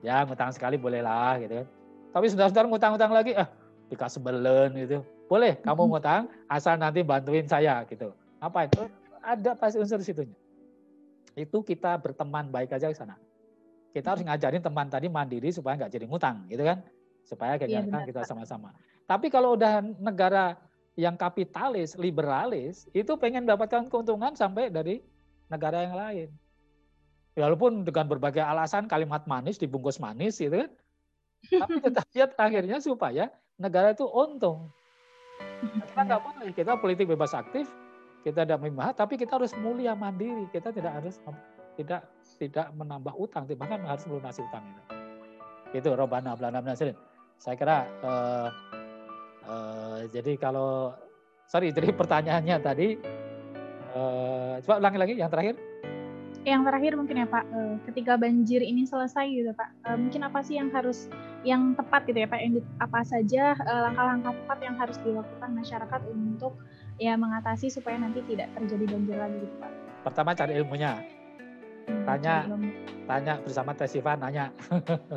[0.00, 1.66] Ya ngutang sekali bolehlah gitu kan.
[2.10, 3.46] Tapi sudah-sudah ngutang-ngutang lagi, ah
[3.90, 5.02] dikasih belen gitu.
[5.26, 8.14] Boleh kamu ngutang asal nanti bantuin saya gitu.
[8.42, 8.86] Apa itu?
[9.20, 10.34] Ada pasti unsur situnya.
[11.36, 13.14] Itu kita berteman baik aja ke sana.
[13.90, 16.78] Kita harus ngajarin teman tadi mandiri supaya nggak jadi ngutang gitu kan.
[17.26, 18.74] Supaya kegiatan ya, kita sama-sama.
[19.06, 20.58] Tapi kalau udah negara
[20.98, 24.98] yang kapitalis, liberalis, itu pengen dapatkan keuntungan sampai dari
[25.50, 26.28] negara yang lain.
[27.38, 30.70] Walaupun dengan berbagai alasan kalimat manis dibungkus manis gitu kan.
[31.46, 34.68] Tapi kita lihat akhirnya supaya negara itu untung.
[35.60, 37.70] Kita nggak boleh, kita politik bebas aktif,
[38.26, 40.44] kita tidak memahami, tapi kita harus mulia mandiri.
[40.52, 41.16] Kita tidak harus
[41.78, 42.04] tidak
[42.36, 44.82] tidak menambah utang, bahkan harus melunasi utang itu.
[45.80, 46.98] Itu Robana Belanda Nasirin.
[47.40, 48.48] Saya kira eh,
[49.50, 50.94] Uh, jadi kalau
[51.50, 52.94] sorry jadi pertanyaannya tadi
[53.98, 55.58] uh, coba ulangi lagi yang terakhir.
[56.40, 60.38] Yang terakhir mungkin ya Pak, uh, ketika banjir ini selesai gitu Pak, uh, mungkin apa
[60.46, 61.10] sih yang harus
[61.42, 66.54] yang tepat gitu ya Pak, yang apa saja langkah-langkah tepat yang harus dilakukan masyarakat untuk
[67.02, 69.72] ya mengatasi supaya nanti tidak terjadi banjir lagi gitu Pak.
[70.06, 70.92] Pertama cari ilmunya,
[71.90, 72.46] hmm, tanya
[73.10, 74.54] tanya bersama Tesiva nanya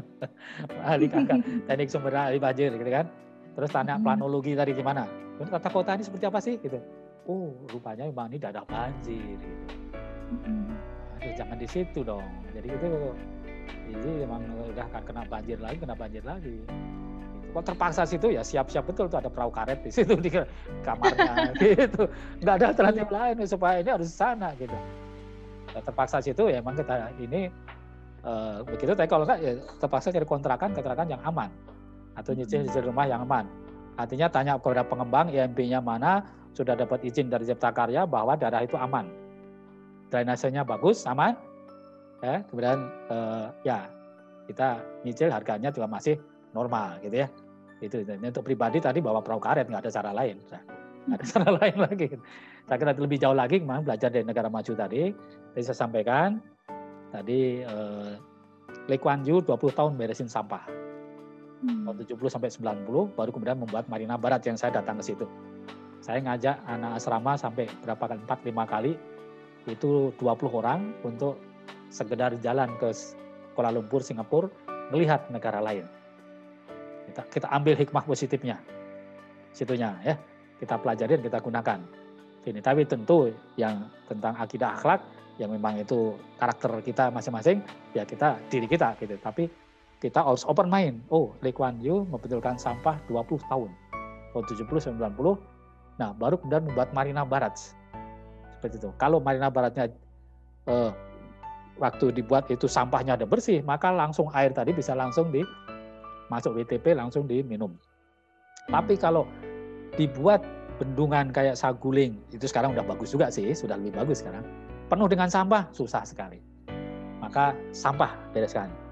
[0.90, 3.06] ahli kakak teknik sumber ahli banjir gitu kan
[3.54, 4.04] Terus tanya hmm.
[4.04, 5.06] planologi tadi gimana?
[5.38, 6.56] Tata kota ini seperti apa sih?
[6.58, 6.78] Gitu.
[7.30, 9.38] Oh, rupanya memang ini ada banjir.
[9.38, 9.48] Gitu.
[10.44, 10.74] Hmm.
[11.22, 12.26] Aduh, jangan di situ dong.
[12.52, 12.88] Jadi itu,
[13.94, 14.42] jadi memang
[14.74, 16.62] udah akan kena banjir lagi, kena banjir lagi.
[16.62, 16.74] Gitu.
[17.54, 20.34] Kalau terpaksa situ ya siap-siap betul tuh ada perahu karet di situ di
[20.82, 22.10] kamarnya gitu.
[22.42, 24.74] Nggak ada alternatif lain supaya ini harus sana gitu.
[25.74, 27.54] Nah, terpaksa situ ya emang kita ini
[28.26, 31.50] uh, begitu tapi kalau enggak ya terpaksa cari kontrakan kontrakan yang aman
[32.18, 33.46] atau nyicil di rumah yang aman.
[33.98, 38.78] Artinya tanya kepada pengembang IMB-nya mana, sudah dapat izin dari Cipta Karya bahwa daerah itu
[38.78, 39.10] aman.
[40.10, 41.38] Drainasenya bagus, aman.
[42.22, 43.78] Ya, kemudian eh, ya
[44.48, 46.18] kita nyicil harganya juga masih
[46.56, 47.28] normal gitu ya.
[47.84, 50.40] Itu untuk pribadi tadi bawa perahu karet nggak ada cara lain.
[51.10, 52.08] Nggak ada cara lain lagi.
[52.64, 55.12] Saya kira lebih jauh lagi kemarin belajar dari negara maju tadi.
[55.54, 56.40] Jadi saya sampaikan
[57.12, 58.12] tadi eh,
[58.88, 60.83] Lee Kuan Yew 20 tahun beresin sampah
[61.64, 61.88] hmm.
[61.88, 65.26] tahun 70 sampai 90 baru kemudian membuat Marina Barat yang saya datang ke situ.
[66.04, 68.94] Saya ngajak anak asrama sampai berapa kali 4 5 kali
[69.72, 71.40] itu 20 orang untuk
[71.88, 72.92] sekedar jalan ke
[73.56, 74.52] Kuala Lumpur, Singapura,
[74.92, 75.88] melihat negara lain.
[77.08, 78.58] Kita, kita ambil hikmah positifnya,
[79.54, 80.16] situnya ya,
[80.60, 81.80] kita pelajari dan kita gunakan.
[82.44, 85.00] Ini tapi tentu yang tentang akidah akhlak
[85.40, 87.64] yang memang itu karakter kita masing-masing
[87.96, 89.16] ya kita diri kita gitu.
[89.22, 89.48] Tapi
[90.04, 91.00] kita harus open mind.
[91.08, 93.72] Oh, Lee Kuan Yew membetulkan sampah 20 tahun.
[94.36, 95.00] Tahun 70 90.
[95.96, 97.56] Nah, baru kemudian membuat Marina Barat.
[98.60, 98.92] Seperti itu.
[99.00, 99.88] Kalau Marina Baratnya
[100.68, 100.92] eh,
[101.80, 105.40] waktu dibuat itu sampahnya ada bersih, maka langsung air tadi bisa langsung di
[106.28, 107.72] masuk WTP langsung diminum.
[108.68, 109.24] Tapi kalau
[109.96, 110.44] dibuat
[110.84, 114.44] bendungan kayak Saguling, itu sekarang udah bagus juga sih, sudah lebih bagus sekarang.
[114.92, 116.44] Penuh dengan sampah, susah sekali.
[117.24, 118.83] Maka sampah bereskan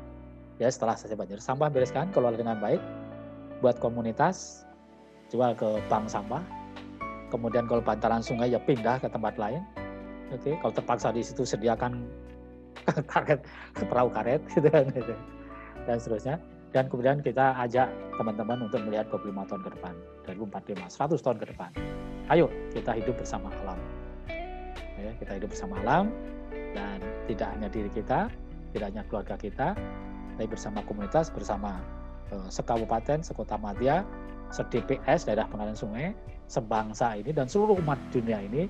[0.61, 2.77] ya setelah selesai banjir sampah bereskan kelola dengan baik
[3.65, 4.61] buat komunitas
[5.33, 6.45] jual ke bank sampah
[7.33, 9.65] kemudian kalau bantaran sungai ya pindah ke tempat lain
[10.29, 12.05] oke kalau terpaksa di situ sediakan
[13.11, 13.41] karet
[13.89, 15.17] perahu karet gitu kan gitu.
[15.89, 16.37] dan seterusnya
[16.71, 19.93] dan kemudian kita ajak teman-teman untuk melihat 25 tahun ke depan,
[20.23, 21.71] 2045, 100 tahun ke depan.
[22.31, 23.79] Ayo kita hidup bersama alam.
[24.95, 26.13] Ya, kita hidup bersama alam
[26.71, 28.31] dan tidak hanya diri kita,
[28.71, 29.75] tidak hanya keluarga kita,
[30.41, 31.77] tapi bersama komunitas, bersama
[32.33, 34.01] eh, sekabupaten, sekota madya,
[34.49, 36.17] se-DPS, daerah pengelolaan sungai,
[36.49, 38.65] sebangsa ini dan seluruh umat dunia ini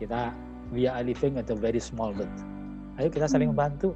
[0.00, 0.32] kita
[0.72, 2.32] we are living at a very small world.
[2.96, 3.60] Ayo kita saling hmm.
[3.60, 3.92] membantu.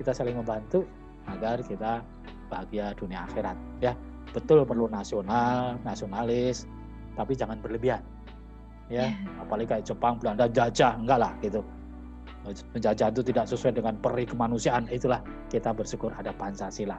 [0.00, 0.88] Kita saling membantu
[1.28, 2.00] agar kita
[2.48, 3.92] bahagia dunia akhirat ya
[4.32, 6.64] betul perlu nasional nasionalis
[7.14, 8.02] tapi jangan berlebihan
[8.88, 9.12] ya yeah.
[9.40, 11.60] apalagi kayak Jepang Belanda jajah enggak lah gitu
[12.44, 16.98] penjajahan itu tidak sesuai dengan peri kemanusiaan itulah kita bersyukur ada Pancasila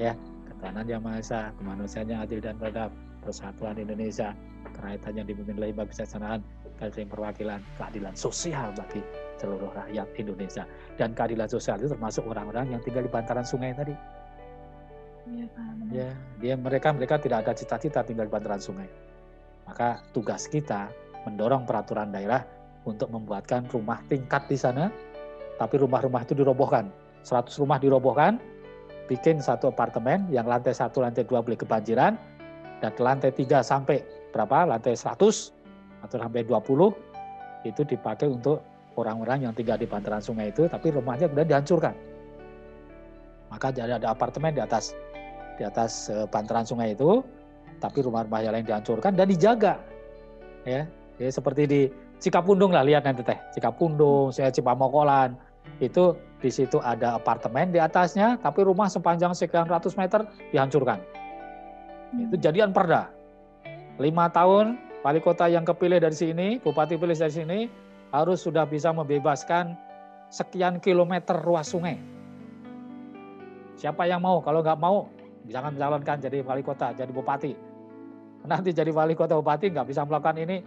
[0.00, 0.16] ya
[0.48, 2.88] ketahanan yang maha esa kemanusiaan yang adil dan beradab
[3.20, 4.32] persatuan Indonesia
[4.76, 6.40] kerakyatan yang dipimpin oleh kebijaksanaan
[6.80, 9.04] keadilan perwakilan keadilan sosial bagi
[9.36, 10.64] seluruh rakyat Indonesia.
[10.96, 13.92] Dan keadilan sosial itu termasuk orang-orang yang tinggal di bantaran sungai tadi.
[15.30, 15.46] Ya,
[15.92, 16.08] ya,
[16.40, 18.88] dia mereka mereka tidak ada cita-cita tinggal di bantaran sungai.
[19.68, 20.88] Maka tugas kita
[21.28, 22.42] mendorong peraturan daerah
[22.88, 24.88] untuk membuatkan rumah tingkat di sana,
[25.60, 26.88] tapi rumah-rumah itu dirobohkan.
[27.20, 28.40] 100 rumah dirobohkan,
[29.04, 32.16] bikin satu apartemen yang lantai satu, lantai dua boleh kebanjiran,
[32.80, 34.00] dan lantai tiga sampai
[34.32, 35.52] berapa, lantai 100
[36.00, 38.64] atau sampai 20 itu dipakai untuk
[38.96, 41.92] orang-orang yang tinggal di bantaran sungai itu, tapi rumahnya kemudian dihancurkan.
[43.52, 44.96] Maka jadi ada apartemen di atas
[45.60, 47.20] di atas uh, bantaran sungai itu,
[47.84, 49.76] tapi rumah-rumah yang lain dihancurkan dan dijaga.
[50.64, 50.88] Ya,
[51.20, 51.82] jadi seperti di
[52.20, 55.32] Cikapundung lah lihat nanti teh, Cikapundung, saya Cipamokolan,
[55.80, 56.12] itu
[56.44, 61.00] di situ ada apartemen di atasnya, tapi rumah sepanjang sekian ratus meter dihancurkan.
[62.16, 62.44] Itu hmm.
[62.44, 63.08] jadian perda.
[63.96, 67.58] Lima tahun, wali kota yang kepilih dari sini, bupati pilih dari sini,
[68.12, 69.72] harus sudah bisa membebaskan
[70.28, 71.96] sekian kilometer ruas sungai.
[73.80, 74.44] Siapa yang mau?
[74.44, 75.08] Kalau nggak mau,
[75.48, 77.52] jangan mencalonkan jadi wali kota, jadi bupati.
[78.44, 80.60] Nanti jadi wali kota bupati nggak bisa melakukan ini,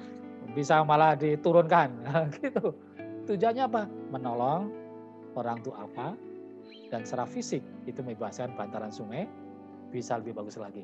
[0.52, 1.90] bisa malah diturunkan.
[2.44, 2.76] gitu.
[3.24, 3.88] Tujuannya apa?
[4.12, 4.68] Menolong
[5.40, 6.14] orang tua apa
[6.92, 9.26] dan secara fisik itu membebaskan bantaran sungai
[9.90, 10.84] bisa lebih bagus lagi.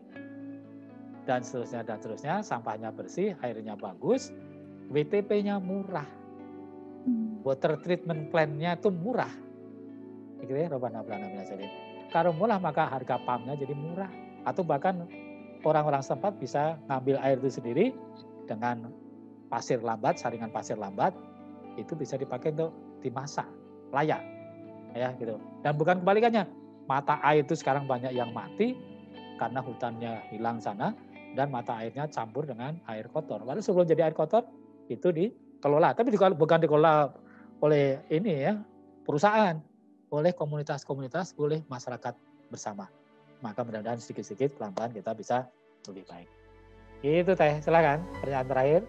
[1.28, 4.34] Dan seterusnya dan seterusnya, sampahnya bersih, airnya bagus,
[4.90, 6.20] WTP-nya murah
[7.44, 9.32] water treatment plan-nya itu murah.
[10.44, 11.04] Gitu ya, Robana
[12.10, 14.12] Kalau murah maka harga pumpnya jadi murah.
[14.48, 15.04] Atau bahkan
[15.68, 17.86] orang-orang setempat bisa ngambil air itu sendiri
[18.48, 18.88] dengan
[19.50, 21.12] pasir lambat, saringan pasir lambat,
[21.76, 22.72] itu bisa dipakai untuk
[23.02, 23.46] dimasak,
[23.92, 24.22] layak.
[24.94, 25.38] Ya, gitu.
[25.62, 26.50] Dan bukan kebalikannya,
[26.90, 28.74] mata air itu sekarang banyak yang mati
[29.38, 30.98] karena hutannya hilang sana
[31.38, 33.46] dan mata airnya campur dengan air kotor.
[33.46, 34.46] Lalu sebelum jadi air kotor
[34.90, 37.14] itu dikelola, tapi bukan dikelola
[37.62, 38.58] oleh ini ya
[39.06, 39.62] perusahaan,
[40.10, 42.18] oleh komunitas-komunitas, oleh masyarakat
[42.50, 42.90] bersama.
[43.46, 45.38] Maka mudah-mudahan sedikit-sedikit pelan-pelan kita bisa
[45.88, 46.30] lebih baik.
[47.06, 48.82] Itu teh, silakan pertanyaan terakhir.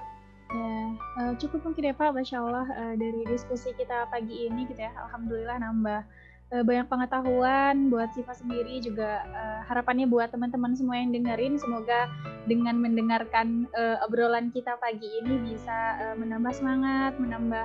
[0.51, 0.75] Ya,
[1.23, 4.91] uh, cukup mungkin ya Pak, Masya Allah uh, dari diskusi kita pagi ini gitu ya,
[4.99, 6.03] Alhamdulillah nambah
[6.51, 12.11] uh, banyak pengetahuan buat Siva sendiri juga uh, harapannya buat teman-teman semua yang dengerin semoga
[12.51, 17.65] dengan mendengarkan uh, obrolan kita pagi ini bisa uh, menambah semangat, menambah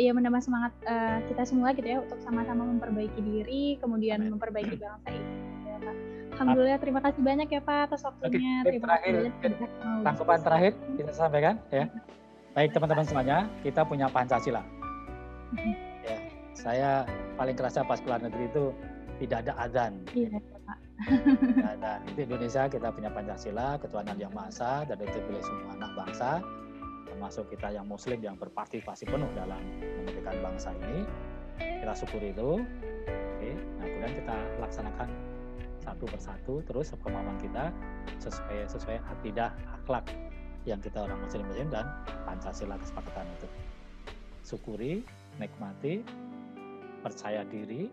[0.00, 4.36] ya menambah semangat uh, kita semua gitu ya untuk sama-sama memperbaiki diri, kemudian Amin.
[4.36, 5.32] memperbaiki bangsa ini.
[5.68, 5.96] Ya, Pak.
[6.32, 8.64] Alhamdulillah terima kasih banyak ya Pak atas waktunya.
[8.64, 9.70] Oke, terima terakhir, kasih banyak.
[10.00, 11.86] Tanggapan terakhir kita sampaikan ya.
[12.52, 14.60] Baik teman-teman semuanya, kita punya Pancasila.
[15.52, 15.74] Mm-hmm.
[16.04, 16.16] ya,
[16.56, 16.90] saya
[17.36, 18.72] paling kerasa pas keluar negeri itu
[19.20, 19.92] tidak ada adzan.
[20.12, 20.78] Iya, Pak.
[21.40, 21.92] Tidak ada.
[22.08, 26.40] Itu Indonesia kita punya Pancasila, ketuhanan yang maha esa dan itu pilih semua anak bangsa
[27.12, 31.06] termasuk kita yang muslim yang berpartisipasi penuh dalam mendirikan bangsa ini
[31.60, 35.08] kita syukuri itu oke nah kemudian kita laksanakan
[35.84, 37.70] satu persatu terus pemahaman kita
[38.18, 40.08] sesuai sesuai akidah akhlak
[40.64, 41.86] yang kita orang muslim muslim dan
[42.26, 43.48] pancasila kesepakatan itu.
[44.42, 45.02] Syukuri
[45.38, 46.02] nikmati
[47.02, 47.90] percaya diri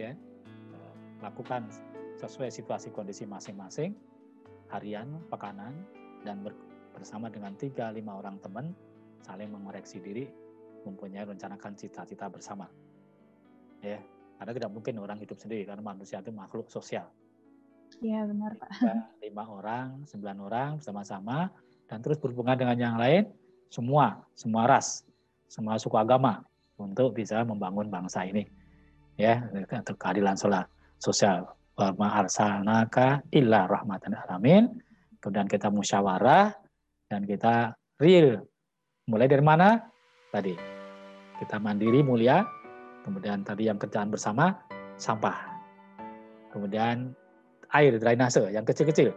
[0.00, 0.16] ya
[1.20, 1.68] lakukan
[2.16, 3.92] sesuai situasi kondisi masing-masing
[4.72, 5.76] harian pekanan
[6.24, 6.56] dan ber,
[6.96, 8.72] bersama dengan tiga lima orang teman
[9.20, 10.28] saling mengoreksi diri
[10.88, 12.64] mempunyai rencanakan cita-cita bersama.
[13.84, 14.00] Ya
[14.40, 17.12] karena tidak mungkin orang hidup sendiri karena manusia itu makhluk sosial.
[18.00, 18.70] Iya benar Pak.
[19.24, 21.52] Lima orang, sembilan orang bersama-sama
[21.90, 23.26] dan terus berhubungan dengan yang lain,
[23.66, 25.02] semua, semua ras,
[25.50, 26.46] semua suku agama
[26.78, 28.46] untuk bisa membangun bangsa ini.
[29.18, 30.38] Ya, untuk keadilan
[31.02, 31.50] sosial.
[31.74, 34.70] Wa ma'arsalnaka illa rahmatan alamin.
[35.18, 36.54] Kemudian kita musyawarah,
[37.10, 38.38] dan kita real.
[39.10, 39.82] Mulai dari mana?
[40.30, 40.54] Tadi
[41.42, 42.46] kita mandiri mulia,
[43.02, 44.54] kemudian tadi yang kerjaan bersama
[44.94, 45.34] sampah.
[46.54, 47.10] Kemudian
[47.74, 49.10] air drainase yang kecil-kecil.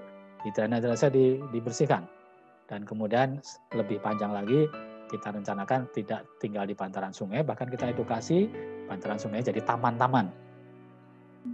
[0.43, 2.22] Di drainase di, dibersihkan.
[2.67, 3.43] Dan kemudian
[3.75, 4.65] lebih panjang lagi
[5.11, 8.49] kita rencanakan tidak tinggal di bantaran sungai, bahkan kita edukasi
[8.89, 10.31] bantaran sungai jadi taman-taman.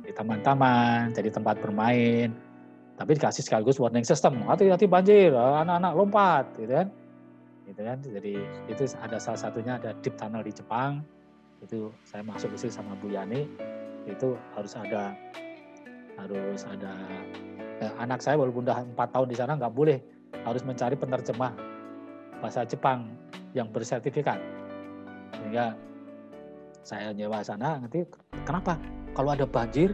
[0.06, 2.30] Di taman-taman, jadi tempat bermain,
[2.96, 6.88] tapi dikasih sekaligus warning system, hati-hati banjir, anak-anak lompat, gitu kan.
[7.66, 7.98] Gitu kan.
[8.06, 8.34] Jadi
[8.70, 11.02] itu ada salah satunya ada deep tunnel di Jepang,
[11.66, 13.50] itu saya masuk ke sini sama Bu Yani,
[14.08, 15.16] itu harus ada
[16.20, 16.94] harus ada
[17.80, 20.00] eh, anak saya walaupun udah empat tahun di sana nggak boleh
[20.46, 21.54] harus mencari penerjemah
[22.40, 23.12] bahasa Jepang
[23.52, 24.40] yang bersertifikat.
[25.36, 25.76] Sehingga
[26.86, 28.06] saya nyewa sana nanti
[28.48, 28.80] kenapa?
[29.14, 29.94] Kalau ada banjir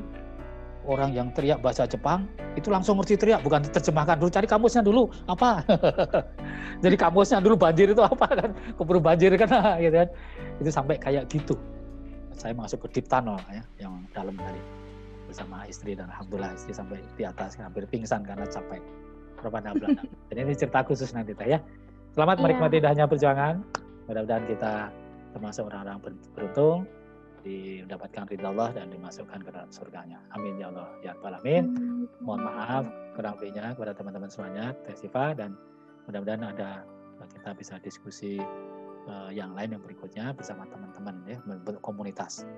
[0.85, 5.09] orang yang teriak bahasa Jepang itu langsung ngerti teriak bukan diterjemahkan dulu cari kamusnya dulu
[5.25, 5.65] apa?
[6.83, 8.49] Jadi kamusnya dulu banjir itu apa kan?
[8.77, 9.49] Keburu banjir kan?
[9.83, 10.09] Gitu kan?
[10.61, 11.57] Itu sampai kayak gitu.
[12.35, 14.61] Saya masuk ke deep tunnel ya yang dalam tadi
[15.25, 18.79] bersama istri dan alhamdulillah istri sampai di atas hampir pingsan karena capek
[19.45, 20.01] Robana Belanda.
[20.33, 21.61] Dan ini cerita khusus nanti teh ya.
[22.17, 22.43] Selamat yeah.
[22.49, 23.61] menikmati indahnya perjuangan.
[24.09, 24.89] Mudah-mudahan kita
[25.37, 26.01] termasuk orang-orang
[26.33, 26.89] beruntung
[27.45, 30.17] mendapatkan ridha Allah dan dimasukkan ke dalam surganya.
[30.33, 31.65] Amin ya Allah ya Rabbal Alamin.
[32.25, 35.53] Mohon maaf kurang lebihnya kepada teman-teman semuanya, Teh Siva dan
[36.09, 36.81] mudah-mudahan ada
[37.29, 38.41] kita bisa diskusi
[39.05, 41.37] uh, yang lain yang berikutnya bersama teman-teman ya
[41.85, 42.49] komunitas.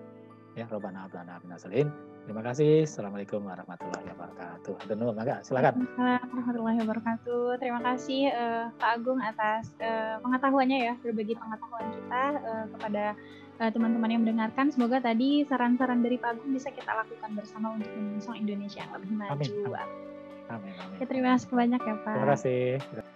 [0.58, 1.86] Ya Robbana Ablana Binasalin.
[2.26, 2.90] Terima kasih.
[2.90, 4.90] Assalamualaikum warahmatullahi wabarakatuh.
[4.90, 5.86] Dan maka silakan.
[5.94, 7.62] Warahmatullahi wabarakatuh.
[7.62, 13.14] Terima kasih uh, Pak Agung atas uh, pengetahuannya ya, berbagi pengetahuan kita uh, kepada
[13.62, 14.74] uh, teman-teman yang mendengarkan.
[14.74, 19.14] Semoga tadi saran-saran dari Pak Agung bisa kita lakukan bersama untuk menyongsong Indonesia yang lebih
[19.14, 19.38] maju.
[19.38, 19.70] Amin.
[19.70, 19.86] Amin.
[20.50, 20.74] Amin.
[20.74, 20.98] amin.
[20.98, 22.14] Ya, terima kasih banyak ya Pak.
[22.18, 23.14] Terima kasih.